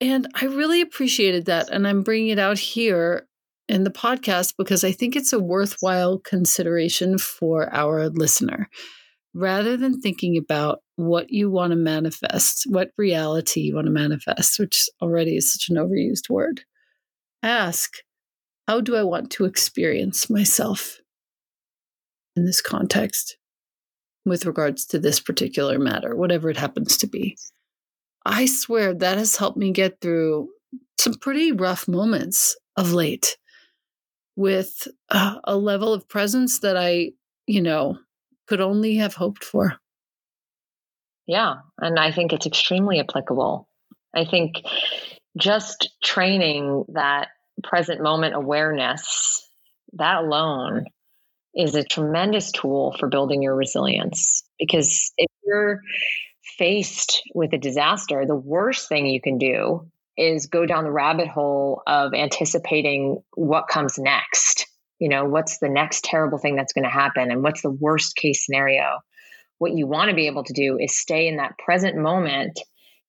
And 0.00 0.28
I 0.34 0.44
really 0.46 0.80
appreciated 0.80 1.46
that. 1.46 1.70
And 1.70 1.88
I'm 1.88 2.02
bringing 2.02 2.28
it 2.28 2.38
out 2.38 2.58
here 2.58 3.26
in 3.68 3.84
the 3.84 3.90
podcast 3.90 4.54
because 4.56 4.84
I 4.84 4.92
think 4.92 5.16
it's 5.16 5.32
a 5.32 5.40
worthwhile 5.40 6.18
consideration 6.18 7.18
for 7.18 7.72
our 7.74 8.08
listener 8.08 8.70
rather 9.34 9.76
than 9.76 10.00
thinking 10.00 10.36
about 10.36 10.80
what 10.96 11.30
you 11.30 11.50
want 11.50 11.70
to 11.70 11.76
manifest, 11.76 12.64
what 12.68 12.90
reality 12.96 13.60
you 13.60 13.74
want 13.74 13.86
to 13.86 13.92
manifest, 13.92 14.58
which 14.58 14.88
already 15.00 15.36
is 15.36 15.52
such 15.52 15.68
an 15.68 15.76
overused 15.76 16.28
word, 16.28 16.62
ask, 17.42 17.98
how 18.66 18.80
do 18.80 18.96
I 18.96 19.02
want 19.02 19.30
to 19.32 19.44
experience 19.44 20.28
myself 20.28 20.98
in 22.36 22.44
this 22.44 22.60
context 22.60 23.36
with 24.24 24.44
regards 24.44 24.84
to 24.86 24.98
this 24.98 25.20
particular 25.20 25.78
matter, 25.78 26.16
whatever 26.16 26.50
it 26.50 26.56
happens 26.56 26.96
to 26.98 27.06
be? 27.06 27.36
I 28.26 28.46
swear 28.46 28.92
that 28.94 29.18
has 29.18 29.36
helped 29.36 29.56
me 29.56 29.72
get 29.72 30.00
through 30.00 30.48
some 30.98 31.14
pretty 31.14 31.52
rough 31.52 31.88
moments 31.88 32.56
of 32.76 32.92
late 32.92 33.38
with 34.36 34.86
uh, 35.10 35.36
a 35.44 35.56
level 35.56 35.92
of 35.92 36.08
presence 36.08 36.58
that 36.60 36.76
I, 36.76 37.12
you 37.46 37.62
know, 37.62 37.98
could 38.48 38.60
only 38.60 38.96
have 38.96 39.14
hoped 39.14 39.44
for. 39.44 39.76
Yeah. 41.26 41.56
And 41.78 41.98
I 41.98 42.10
think 42.10 42.32
it's 42.32 42.46
extremely 42.46 42.98
applicable. 43.00 43.68
I 44.14 44.24
think 44.24 44.62
just 45.36 45.90
training 46.02 46.86
that 46.94 47.28
present 47.62 48.02
moment 48.02 48.34
awareness, 48.34 49.46
that 49.94 50.22
alone 50.22 50.86
is 51.54 51.74
a 51.74 51.84
tremendous 51.84 52.50
tool 52.50 52.96
for 52.98 53.08
building 53.08 53.42
your 53.42 53.54
resilience. 53.54 54.42
Because 54.58 55.12
if 55.18 55.30
you're 55.44 55.82
faced 56.56 57.22
with 57.34 57.52
a 57.52 57.58
disaster, 57.58 58.24
the 58.26 58.34
worst 58.34 58.88
thing 58.88 59.06
you 59.06 59.20
can 59.20 59.36
do 59.36 59.86
is 60.16 60.46
go 60.46 60.66
down 60.66 60.84
the 60.84 60.90
rabbit 60.90 61.28
hole 61.28 61.82
of 61.86 62.14
anticipating 62.14 63.22
what 63.34 63.68
comes 63.68 63.98
next 63.98 64.66
you 64.98 65.08
know 65.08 65.24
what's 65.24 65.58
the 65.58 65.68
next 65.68 66.04
terrible 66.04 66.38
thing 66.38 66.56
that's 66.56 66.72
going 66.72 66.84
to 66.84 66.90
happen 66.90 67.30
and 67.30 67.42
what's 67.42 67.62
the 67.62 67.70
worst 67.70 68.16
case 68.16 68.44
scenario? 68.44 68.98
What 69.58 69.72
you 69.72 69.86
want 69.86 70.10
to 70.10 70.16
be 70.16 70.26
able 70.26 70.44
to 70.44 70.52
do 70.52 70.78
is 70.78 70.98
stay 70.98 71.28
in 71.28 71.36
that 71.36 71.58
present 71.58 71.96
moment 71.96 72.60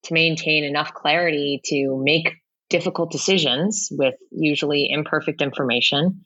to 0.04 0.14
maintain 0.14 0.64
enough 0.64 0.94
clarity 0.94 1.62
to 1.66 2.02
make 2.04 2.32
difficult 2.70 3.12
decisions 3.12 3.90
with 3.92 4.16
usually 4.32 4.88
imperfect 4.90 5.42
information 5.42 6.24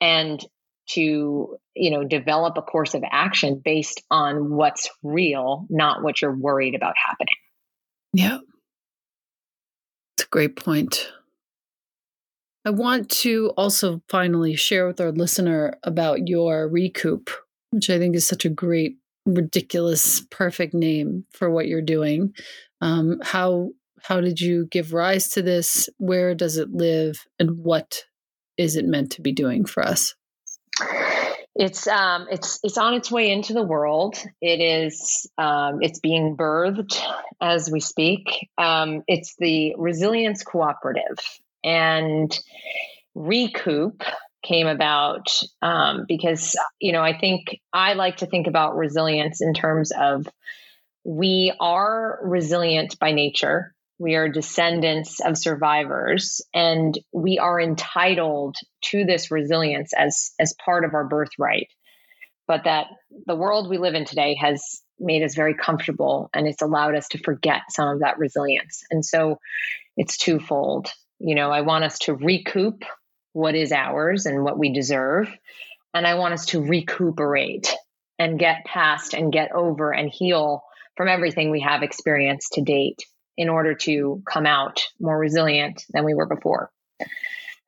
and 0.00 0.44
to 0.90 1.56
you 1.74 1.90
know 1.90 2.04
develop 2.04 2.56
a 2.56 2.62
course 2.62 2.94
of 2.94 3.02
action 3.10 3.60
based 3.64 4.02
on 4.10 4.50
what's 4.50 4.90
real 5.02 5.66
not 5.70 6.02
what 6.02 6.20
you're 6.20 6.36
worried 6.36 6.74
about 6.74 6.94
happening. 6.96 7.34
Yeah. 8.12 8.38
It's 10.16 10.24
a 10.26 10.28
great 10.28 10.56
point 10.56 11.10
I 12.64 12.70
want 12.70 13.10
to 13.10 13.52
also 13.56 14.02
finally 14.08 14.54
share 14.54 14.86
with 14.86 15.00
our 15.00 15.10
listener 15.10 15.74
about 15.82 16.28
your 16.28 16.70
Recoop, 16.70 17.28
which 17.70 17.90
I 17.90 17.98
think 17.98 18.14
is 18.14 18.26
such 18.26 18.44
a 18.44 18.50
great, 18.50 18.98
ridiculous, 19.26 20.20
perfect 20.30 20.72
name 20.72 21.24
for 21.32 21.50
what 21.50 21.66
you're 21.66 21.82
doing. 21.82 22.34
Um, 22.80 23.18
how 23.22 23.70
how 24.04 24.20
did 24.20 24.40
you 24.40 24.66
give 24.70 24.92
rise 24.92 25.28
to 25.30 25.42
this? 25.42 25.88
Where 25.98 26.34
does 26.34 26.56
it 26.56 26.72
live, 26.72 27.24
and 27.38 27.58
what 27.58 28.04
is 28.56 28.76
it 28.76 28.84
meant 28.84 29.12
to 29.12 29.22
be 29.22 29.32
doing 29.32 29.64
for 29.64 29.82
us? 29.82 30.14
It's 31.54 31.86
um, 31.86 32.26
it's 32.30 32.60
it's 32.62 32.78
on 32.78 32.94
its 32.94 33.10
way 33.10 33.30
into 33.30 33.54
the 33.54 33.62
world. 33.62 34.16
It 34.40 34.60
is 34.60 35.28
um, 35.36 35.78
it's 35.80 36.00
being 36.00 36.36
birthed 36.36 36.98
as 37.40 37.70
we 37.70 37.80
speak. 37.80 38.48
Um, 38.56 39.02
it's 39.06 39.34
the 39.38 39.74
Resilience 39.76 40.42
Cooperative, 40.42 41.18
and 41.64 42.38
Recoop 43.16 44.02
came 44.44 44.66
about 44.66 45.28
um, 45.60 46.04
because 46.08 46.56
you 46.80 46.92
know 46.92 47.02
i 47.02 47.16
think 47.16 47.60
i 47.72 47.92
like 47.92 48.16
to 48.16 48.26
think 48.26 48.48
about 48.48 48.74
resilience 48.76 49.40
in 49.40 49.54
terms 49.54 49.92
of 49.92 50.26
we 51.04 51.52
are 51.58 52.20
resilient 52.22 52.98
by 52.98 53.12
nature. 53.12 53.74
We 53.98 54.14
are 54.14 54.28
descendants 54.28 55.20
of 55.20 55.38
survivors 55.38 56.40
and 56.52 56.98
we 57.12 57.38
are 57.38 57.60
entitled 57.60 58.56
to 58.86 59.04
this 59.04 59.30
resilience 59.30 59.92
as 59.96 60.32
as 60.40 60.54
part 60.64 60.84
of 60.84 60.94
our 60.94 61.06
birthright. 61.06 61.68
But 62.48 62.64
that 62.64 62.86
the 63.26 63.36
world 63.36 63.68
we 63.68 63.78
live 63.78 63.94
in 63.94 64.04
today 64.04 64.34
has 64.40 64.82
made 64.98 65.22
us 65.22 65.34
very 65.34 65.54
comfortable 65.54 66.30
and 66.34 66.46
it's 66.46 66.62
allowed 66.62 66.96
us 66.96 67.08
to 67.08 67.18
forget 67.18 67.62
some 67.70 67.88
of 67.88 68.00
that 68.00 68.18
resilience. 68.18 68.82
And 68.90 69.04
so 69.04 69.38
it's 69.96 70.16
twofold 70.16 70.90
you 71.22 71.34
know, 71.34 71.50
I 71.50 71.60
want 71.60 71.84
us 71.84 71.98
to 72.00 72.14
recoup 72.14 72.84
what 73.32 73.54
is 73.54 73.72
ours 73.72 74.26
and 74.26 74.44
what 74.44 74.58
we 74.58 74.72
deserve. 74.72 75.28
And 75.94 76.06
I 76.06 76.14
want 76.14 76.34
us 76.34 76.46
to 76.46 76.60
recuperate 76.60 77.72
and 78.18 78.38
get 78.38 78.64
past 78.64 79.14
and 79.14 79.32
get 79.32 79.52
over 79.52 79.92
and 79.92 80.10
heal 80.10 80.62
from 80.96 81.08
everything 81.08 81.50
we 81.50 81.60
have 81.60 81.82
experienced 81.82 82.52
to 82.54 82.62
date 82.62 83.04
in 83.36 83.48
order 83.48 83.74
to 83.74 84.22
come 84.30 84.46
out 84.46 84.82
more 85.00 85.18
resilient 85.18 85.84
than 85.90 86.04
we 86.04 86.14
were 86.14 86.26
before. 86.26 86.70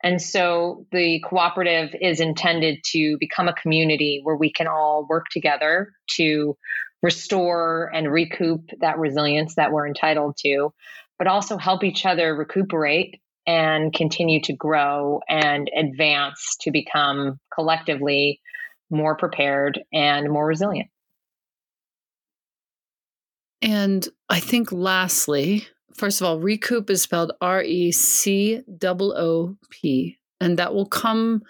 And 0.02 0.20
so 0.20 0.86
the 0.92 1.24
cooperative 1.26 1.94
is 1.98 2.20
intended 2.20 2.80
to 2.92 3.16
become 3.18 3.48
a 3.48 3.54
community 3.54 4.20
where 4.22 4.36
we 4.36 4.52
can 4.52 4.66
all 4.66 5.06
work 5.08 5.26
together 5.30 5.92
to 6.16 6.56
restore 7.02 7.90
and 7.94 8.10
recoup 8.10 8.68
that 8.80 8.98
resilience 8.98 9.54
that 9.54 9.72
we're 9.72 9.86
entitled 9.86 10.36
to, 10.38 10.74
but 11.18 11.26
also 11.26 11.56
help 11.56 11.84
each 11.84 12.04
other 12.04 12.34
recuperate 12.34 13.20
and 13.46 13.92
continue 13.92 14.40
to 14.42 14.52
grow 14.52 15.20
and 15.28 15.70
advance 15.76 16.56
to 16.60 16.70
become 16.70 17.38
collectively 17.52 18.40
more 18.90 19.16
prepared 19.16 19.80
and 19.92 20.30
more 20.30 20.46
resilient. 20.46 20.88
And 23.60 24.06
I 24.28 24.40
think 24.40 24.72
lastly, 24.72 25.66
first 25.94 26.20
of 26.20 26.26
all, 26.26 26.38
Recoop 26.38 26.90
is 26.90 27.02
spelled 27.02 27.32
R 27.40 27.62
E 27.62 27.92
C 27.92 28.62
O 28.82 29.12
O 29.16 29.56
P, 29.70 30.18
and 30.40 30.58
that 30.58 30.74
will 30.74 30.86
come 30.86 31.42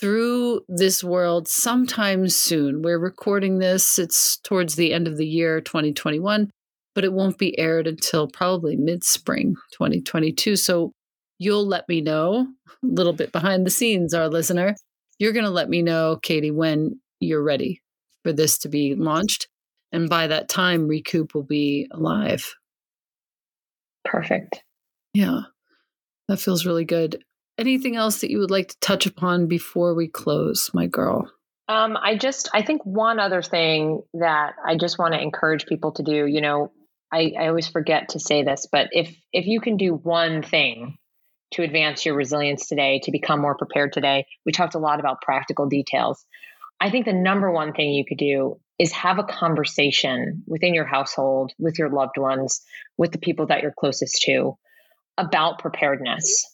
through 0.00 0.62
this 0.68 1.04
world 1.04 1.46
sometime 1.46 2.28
soon. 2.28 2.82
We're 2.82 2.98
recording 2.98 3.58
this, 3.58 3.98
it's 3.98 4.38
towards 4.38 4.74
the 4.74 4.92
end 4.92 5.06
of 5.06 5.16
the 5.16 5.26
year 5.26 5.60
2021, 5.60 6.50
but 6.94 7.04
it 7.04 7.12
won't 7.12 7.38
be 7.38 7.56
aired 7.58 7.86
until 7.86 8.28
probably 8.28 8.76
mid 8.76 9.04
spring 9.04 9.54
2022. 9.72 10.56
So 10.56 10.92
you'll 11.42 11.66
let 11.66 11.88
me 11.88 12.00
know 12.00 12.46
a 12.82 12.86
little 12.86 13.12
bit 13.12 13.32
behind 13.32 13.66
the 13.66 13.70
scenes, 13.70 14.14
our 14.14 14.28
listener. 14.28 14.76
You're 15.18 15.32
going 15.32 15.44
to 15.44 15.50
let 15.50 15.68
me 15.68 15.82
know, 15.82 16.18
Katie, 16.22 16.50
when 16.50 17.00
you're 17.20 17.42
ready 17.42 17.82
for 18.22 18.32
this 18.32 18.58
to 18.58 18.68
be 18.68 18.94
launched. 18.94 19.48
And 19.90 20.08
by 20.08 20.28
that 20.28 20.48
time, 20.48 20.88
Recoop 20.88 21.34
will 21.34 21.42
be 21.42 21.88
alive. 21.90 22.54
Perfect. 24.04 24.62
Yeah, 25.14 25.42
that 26.28 26.38
feels 26.38 26.64
really 26.64 26.84
good. 26.84 27.22
Anything 27.58 27.96
else 27.96 28.20
that 28.20 28.30
you 28.30 28.38
would 28.38 28.50
like 28.50 28.68
to 28.68 28.80
touch 28.80 29.06
upon 29.06 29.46
before 29.46 29.94
we 29.94 30.08
close, 30.08 30.70
my 30.72 30.86
girl? 30.86 31.30
Um, 31.68 31.96
I 32.00 32.16
just, 32.16 32.48
I 32.54 32.62
think 32.62 32.84
one 32.84 33.20
other 33.20 33.42
thing 33.42 34.02
that 34.14 34.54
I 34.64 34.76
just 34.76 34.98
want 34.98 35.14
to 35.14 35.20
encourage 35.20 35.66
people 35.66 35.92
to 35.92 36.02
do, 36.02 36.26
you 36.26 36.40
know, 36.40 36.72
I, 37.12 37.32
I 37.38 37.48
always 37.48 37.68
forget 37.68 38.10
to 38.10 38.20
say 38.20 38.42
this, 38.42 38.66
but 38.72 38.88
if 38.92 39.14
if 39.32 39.46
you 39.46 39.60
can 39.60 39.76
do 39.76 39.94
one 39.94 40.42
thing 40.42 40.96
to 41.52 41.62
advance 41.62 42.04
your 42.04 42.14
resilience 42.14 42.68
today, 42.68 43.00
to 43.04 43.10
become 43.10 43.40
more 43.40 43.56
prepared 43.56 43.92
today, 43.92 44.26
we 44.44 44.52
talked 44.52 44.74
a 44.74 44.78
lot 44.78 45.00
about 45.00 45.22
practical 45.22 45.66
details. 45.66 46.24
I 46.80 46.90
think 46.90 47.06
the 47.06 47.12
number 47.12 47.50
one 47.50 47.72
thing 47.72 47.92
you 47.92 48.04
could 48.04 48.18
do 48.18 48.58
is 48.78 48.92
have 48.92 49.18
a 49.18 49.24
conversation 49.24 50.42
within 50.46 50.74
your 50.74 50.84
household, 50.84 51.52
with 51.58 51.78
your 51.78 51.90
loved 51.90 52.18
ones, 52.18 52.62
with 52.96 53.12
the 53.12 53.18
people 53.18 53.46
that 53.46 53.62
you're 53.62 53.74
closest 53.78 54.22
to 54.22 54.56
about 55.16 55.58
preparedness. 55.58 56.44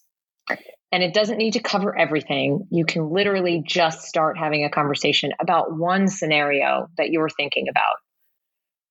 And 0.90 1.02
it 1.02 1.14
doesn't 1.14 1.38
need 1.38 1.52
to 1.52 1.60
cover 1.60 1.96
everything. 1.96 2.66
You 2.70 2.84
can 2.84 3.10
literally 3.10 3.62
just 3.66 4.02
start 4.02 4.38
having 4.38 4.64
a 4.64 4.70
conversation 4.70 5.32
about 5.40 5.76
one 5.76 6.08
scenario 6.08 6.88
that 6.96 7.10
you're 7.10 7.28
thinking 7.28 7.68
about 7.68 7.96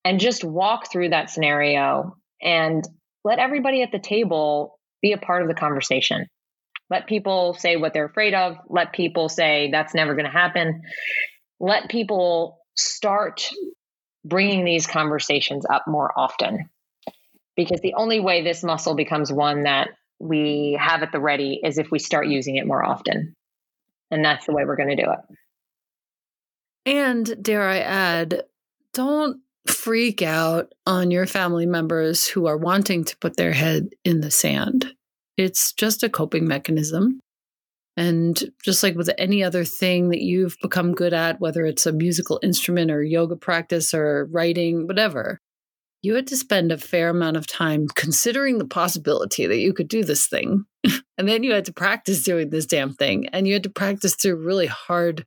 and 0.06 0.20
just 0.20 0.44
walk 0.44 0.92
through 0.92 1.10
that 1.10 1.30
scenario 1.30 2.16
and 2.42 2.88
let 3.24 3.40
everybody 3.40 3.82
at 3.82 3.92
the 3.92 4.00
table 4.00 4.77
be 5.02 5.12
a 5.12 5.18
part 5.18 5.42
of 5.42 5.48
the 5.48 5.54
conversation. 5.54 6.28
Let 6.90 7.08
people 7.08 7.54
say 7.54 7.76
what 7.76 7.94
they're 7.94 8.06
afraid 8.06 8.34
of. 8.34 8.58
Let 8.70 8.94
people 8.94 9.30
say 9.30 9.70
that's 9.72 9.94
never 9.94 10.14
going 10.14 10.26
to 10.26 10.32
happen. 10.32 10.84
Let 11.60 11.90
people 11.90 12.60
start 12.76 13.50
bringing 14.24 14.64
these 14.64 14.88
conversations 14.88 15.66
up 15.70 15.84
more 15.88 16.12
often 16.18 16.70
because 17.56 17.82
the 17.82 17.96
only 17.96 18.20
way 18.20 18.44
this 18.44 18.64
muscle 18.64 18.96
becomes 18.96 19.32
one 19.32 19.64
that 19.64 19.90
we 20.20 20.78
have 20.80 21.04
at 21.04 21.12
the 21.12 21.20
ready 21.20 21.60
is 21.64 21.78
if 21.78 21.92
we 21.92 22.00
start 22.00 22.28
using 22.28 22.56
it 22.56 22.68
more 22.68 22.84
often. 22.84 23.36
And 24.10 24.24
that's 24.24 24.46
the 24.46 24.54
way 24.54 24.64
we're 24.66 24.78
going 24.78 24.96
to 24.96 25.04
do 25.04 25.12
it. 25.12 25.20
And 26.86 27.44
dare 27.44 27.68
I 27.68 27.80
add, 27.80 28.44
don't 28.94 29.42
freak 29.70 30.22
out 30.22 30.74
on 30.86 31.12
your 31.12 31.26
family 31.26 31.66
members 31.66 32.28
who 32.28 32.48
are 32.48 32.58
wanting 32.58 33.04
to 33.06 33.18
put 33.18 33.38
their 33.38 33.54
head 33.54 33.90
in 34.04 34.22
the 34.22 34.32
sand. 34.32 34.94
It's 35.38 35.74
just 35.74 36.04
a 36.04 36.10
coping 36.10 36.48
mechanism. 36.48 37.20
And 37.96 38.40
just 38.64 38.84
like 38.84 38.96
with 38.96 39.10
any 39.18 39.44
other 39.44 39.64
thing 39.64 40.10
that 40.10 40.22
you've 40.22 40.56
become 40.62 40.94
good 40.94 41.14
at, 41.14 41.40
whether 41.40 41.66
it's 41.66 41.86
a 41.86 41.92
musical 41.92 42.40
instrument 42.44 42.92
or 42.92 43.02
yoga 43.02 43.36
practice 43.36 43.94
or 43.94 44.26
writing, 44.32 44.86
whatever, 44.86 45.40
you 46.04 46.14
had 46.14 46.28
to 46.28 46.38
spend 46.38 46.72
a 46.72 46.78
fair 46.78 47.10
amount 47.10 47.38
of 47.38 47.48
time 47.48 47.88
considering 47.96 48.60
the 48.60 48.68
possibility 48.68 49.48
that 49.48 49.58
you 49.58 49.74
could 49.74 49.88
do 49.88 50.04
this 50.04 50.28
thing. 50.28 50.66
and 51.18 51.28
then 51.28 51.44
you 51.44 51.54
had 51.54 51.66
to 51.66 51.74
practice 51.74 52.24
doing 52.24 52.52
this 52.52 52.68
damn 52.68 52.94
thing. 52.94 53.28
And 53.30 53.48
you 53.48 53.54
had 53.54 53.64
to 53.64 53.70
practice 53.70 54.16
through 54.16 54.46
really 54.46 54.68
hard 54.68 55.26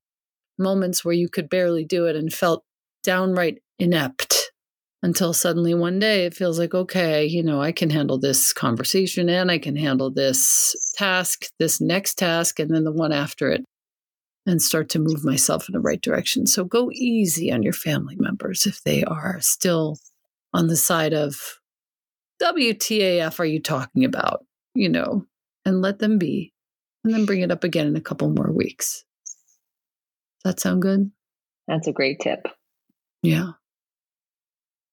moments 0.58 1.04
where 1.04 1.14
you 1.14 1.28
could 1.28 1.48
barely 1.48 1.84
do 1.84 2.06
it 2.06 2.14
and 2.14 2.32
felt 2.32 2.64
downright 3.02 3.58
inept 3.80 4.52
until 5.02 5.32
suddenly 5.32 5.74
one 5.74 5.98
day 5.98 6.26
it 6.26 6.34
feels 6.34 6.58
like, 6.58 6.74
okay, 6.74 7.24
you 7.24 7.42
know, 7.42 7.60
I 7.60 7.72
can 7.72 7.90
handle 7.90 8.18
this 8.18 8.52
conversation 8.52 9.28
and 9.28 9.50
I 9.50 9.58
can 9.58 9.76
handle 9.76 10.10
this 10.10 10.76
task, 10.96 11.46
this 11.58 11.80
next 11.80 12.18
task, 12.18 12.60
and 12.60 12.70
then 12.70 12.84
the 12.84 12.92
one 12.92 13.12
after 13.12 13.50
it, 13.50 13.64
and 14.46 14.60
start 14.60 14.90
to 14.90 14.98
move 14.98 15.24
myself 15.24 15.68
in 15.68 15.72
the 15.72 15.80
right 15.80 16.00
direction. 16.00 16.46
So 16.46 16.64
go 16.64 16.90
easy 16.92 17.50
on 17.50 17.62
your 17.62 17.72
family 17.72 18.16
members 18.18 18.66
if 18.66 18.82
they 18.82 19.02
are 19.04 19.38
still 19.40 19.96
on 20.52 20.66
the 20.66 20.76
side 20.76 21.14
of 21.14 21.60
WTAF 22.42 23.38
are 23.38 23.44
you 23.44 23.60
talking 23.60 24.04
about? 24.04 24.44
You 24.74 24.88
know, 24.88 25.26
and 25.64 25.82
let 25.82 25.98
them 25.98 26.18
be, 26.18 26.52
and 27.04 27.12
then 27.12 27.26
bring 27.26 27.40
it 27.40 27.50
up 27.50 27.64
again 27.64 27.86
in 27.86 27.96
a 27.96 28.00
couple 28.00 28.30
more 28.30 28.52
weeks. 28.52 29.04
Does 30.42 30.54
that 30.54 30.60
sound 30.60 30.82
good? 30.82 31.10
That's 31.68 31.86
a 31.86 31.92
great 31.92 32.20
tip. 32.20 32.46
Yeah. 33.22 33.52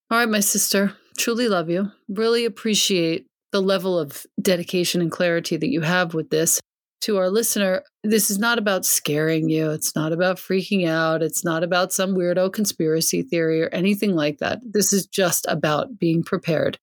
All 0.10 0.18
right, 0.18 0.30
my 0.30 0.40
sister, 0.40 0.94
truly 1.18 1.50
love 1.50 1.70
you. 1.70 1.92
Really 2.08 2.46
appreciate 2.46 3.28
the 3.52 3.62
level 3.62 4.00
of 4.00 4.26
dedication 4.42 5.02
and 5.02 5.12
clarity 5.12 5.58
that 5.58 5.70
you 5.70 5.82
have 5.82 6.14
with 6.14 6.30
this. 6.30 6.62
To 7.02 7.18
our 7.18 7.30
listener, 7.30 7.84
this 8.04 8.32
is 8.32 8.40
not 8.40 8.58
about 8.58 8.86
scaring 8.86 9.50
you. 9.50 9.70
It's 9.72 9.96
not 9.96 10.14
about 10.14 10.38
freaking 10.38 10.88
out. 10.88 11.22
It's 11.22 11.44
not 11.44 11.62
about 11.62 11.92
some 11.92 12.16
weirdo 12.16 12.54
conspiracy 12.54 13.22
theory 13.22 13.62
or 13.62 13.68
anything 13.70 14.16
like 14.16 14.38
that. 14.40 14.60
This 14.64 14.94
is 14.94 15.06
just 15.06 15.46
about 15.50 16.00
being 16.00 16.24
prepared 16.24 16.80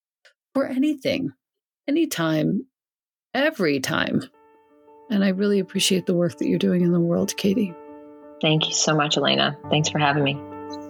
for 0.52 0.66
anything, 0.66 1.32
anytime, 1.88 2.66
every 3.32 3.80
time. 3.80 4.22
And 5.10 5.24
I 5.24 5.28
really 5.30 5.58
appreciate 5.60 6.06
the 6.06 6.14
work 6.14 6.38
that 6.38 6.46
you're 6.46 6.58
doing 6.58 6.82
in 6.82 6.92
the 6.92 7.00
world, 7.00 7.34
Katie. 7.36 7.74
Thank 8.42 8.66
you 8.66 8.74
so 8.74 8.94
much, 8.94 9.16
Elena. 9.16 9.56
Thanks 9.70 9.88
for 9.88 9.98
having 9.98 10.24
me. 10.24 10.38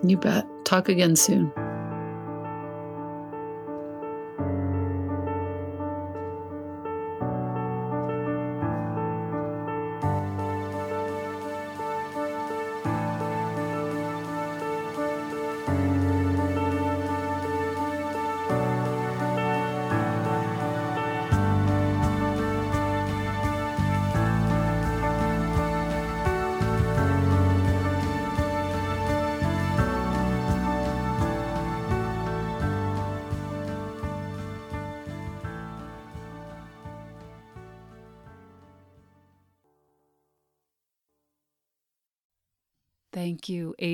You 0.02 0.16
bet. 0.16 0.44
Talk 0.64 0.88
again 0.88 1.16
soon. 1.16 1.52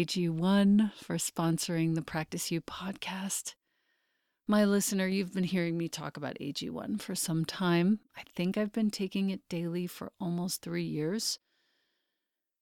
AG1, 0.00 0.94
for 0.94 1.16
sponsoring 1.16 1.94
the 1.94 2.00
Practice 2.00 2.50
You 2.50 2.62
podcast. 2.62 3.52
My 4.48 4.64
listener, 4.64 5.06
you've 5.06 5.34
been 5.34 5.44
hearing 5.44 5.76
me 5.76 5.88
talk 5.88 6.16
about 6.16 6.38
AG1 6.40 7.02
for 7.02 7.14
some 7.14 7.44
time. 7.44 8.00
I 8.16 8.22
think 8.34 8.56
I've 8.56 8.72
been 8.72 8.88
taking 8.88 9.28
it 9.28 9.46
daily 9.50 9.86
for 9.86 10.10
almost 10.18 10.62
three 10.62 10.84
years. 10.84 11.38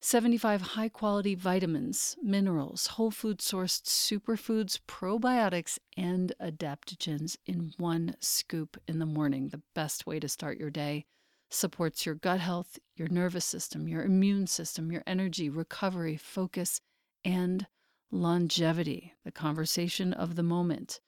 75 0.00 0.62
high 0.62 0.88
quality 0.88 1.36
vitamins, 1.36 2.16
minerals, 2.20 2.88
whole 2.88 3.12
food 3.12 3.38
sourced 3.38 3.84
superfoods, 3.84 4.80
probiotics, 4.88 5.78
and 5.96 6.32
adaptogens 6.42 7.36
in 7.46 7.72
one 7.76 8.16
scoop 8.18 8.76
in 8.88 8.98
the 8.98 9.06
morning. 9.06 9.50
The 9.50 9.62
best 9.76 10.08
way 10.08 10.18
to 10.18 10.28
start 10.28 10.58
your 10.58 10.70
day 10.70 11.06
supports 11.50 12.04
your 12.04 12.16
gut 12.16 12.40
health, 12.40 12.80
your 12.96 13.08
nervous 13.08 13.44
system, 13.44 13.86
your 13.86 14.02
immune 14.02 14.48
system, 14.48 14.90
your 14.90 15.04
energy, 15.06 15.48
recovery, 15.48 16.16
focus, 16.16 16.80
and 17.28 17.66
longevity, 18.10 19.12
the 19.22 19.30
conversation 19.30 20.14
of 20.14 20.34
the 20.34 20.42
moment. 20.42 20.98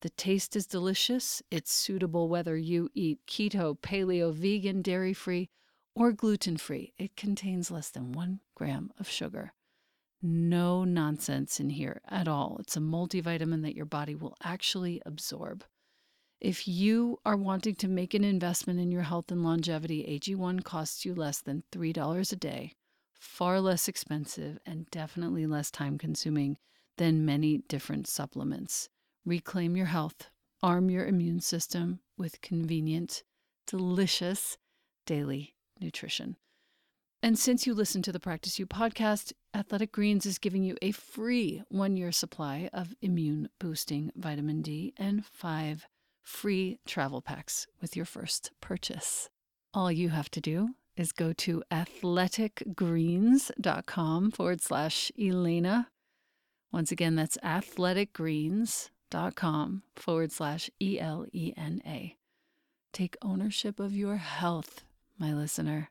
The 0.00 0.08
taste 0.08 0.56
is 0.56 0.66
delicious. 0.66 1.42
It's 1.50 1.70
suitable 1.70 2.30
whether 2.30 2.56
you 2.56 2.88
eat 2.94 3.18
keto, 3.26 3.78
paleo, 3.78 4.32
vegan, 4.32 4.80
dairy 4.80 5.12
free, 5.12 5.50
or 5.94 6.12
gluten 6.12 6.56
free. 6.56 6.94
It 6.96 7.16
contains 7.16 7.70
less 7.70 7.90
than 7.90 8.12
one 8.12 8.40
gram 8.54 8.92
of 8.98 9.10
sugar. 9.10 9.52
No 10.22 10.84
nonsense 10.84 11.60
in 11.60 11.68
here 11.68 12.00
at 12.08 12.28
all. 12.28 12.56
It's 12.60 12.78
a 12.78 12.80
multivitamin 12.80 13.60
that 13.62 13.76
your 13.76 13.84
body 13.84 14.14
will 14.14 14.36
actually 14.42 15.02
absorb. 15.04 15.64
If 16.40 16.66
you 16.66 17.18
are 17.26 17.36
wanting 17.36 17.74
to 17.74 17.88
make 17.88 18.14
an 18.14 18.24
investment 18.24 18.80
in 18.80 18.90
your 18.90 19.02
health 19.02 19.30
and 19.30 19.44
longevity, 19.44 20.04
AG1 20.18 20.64
costs 20.64 21.04
you 21.04 21.14
less 21.14 21.42
than 21.42 21.64
$3 21.72 22.32
a 22.32 22.36
day, 22.36 22.72
far 23.18 23.60
less 23.60 23.88
expensive, 23.88 24.58
and 24.64 24.90
definitely 24.90 25.46
less 25.46 25.70
time 25.70 25.98
consuming 25.98 26.56
than 26.96 27.24
many 27.24 27.58
different 27.68 28.06
supplements. 28.06 28.88
Reclaim 29.24 29.76
your 29.76 29.86
health, 29.86 30.30
arm 30.62 30.90
your 30.90 31.06
immune 31.06 31.40
system 31.40 32.00
with 32.16 32.40
convenient, 32.40 33.22
delicious 33.66 34.58
daily 35.06 35.54
nutrition. 35.80 36.36
And 37.22 37.36
since 37.36 37.66
you 37.66 37.74
listen 37.74 38.02
to 38.02 38.12
the 38.12 38.20
Practice 38.20 38.60
You 38.60 38.66
podcast, 38.66 39.32
Athletic 39.52 39.90
Greens 39.90 40.24
is 40.24 40.38
giving 40.38 40.62
you 40.62 40.76
a 40.80 40.92
free 40.92 41.62
one 41.68 41.96
year 41.96 42.12
supply 42.12 42.70
of 42.72 42.94
immune 43.02 43.48
boosting 43.58 44.12
vitamin 44.14 44.62
D 44.62 44.94
and 44.96 45.26
five 45.26 45.88
free 46.22 46.78
travel 46.86 47.20
packs 47.20 47.66
with 47.80 47.96
your 47.96 48.04
first 48.04 48.52
purchase. 48.60 49.30
All 49.74 49.90
you 49.90 50.10
have 50.10 50.30
to 50.30 50.40
do 50.40 50.70
is 50.98 51.12
go 51.12 51.32
to 51.32 51.62
athleticgreens.com 51.70 54.30
forward 54.30 54.60
slash 54.60 55.10
Elena. 55.18 55.88
Once 56.72 56.92
again, 56.92 57.14
that's 57.14 57.38
athleticgreens.com 57.38 58.90
com 59.34 59.82
forward 59.96 60.32
slash 60.32 60.70
E 60.80 60.98
L 61.00 61.26
E 61.32 61.52
N 61.56 61.80
A. 61.86 62.16
Take 62.92 63.16
ownership 63.22 63.80
of 63.80 63.94
your 63.94 64.16
health, 64.16 64.84
my 65.18 65.32
listener. 65.32 65.90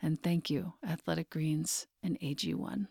And 0.00 0.22
thank 0.22 0.50
you, 0.50 0.74
Athletic 0.86 1.30
Greens 1.30 1.86
and 2.02 2.18
AG1. 2.20 2.88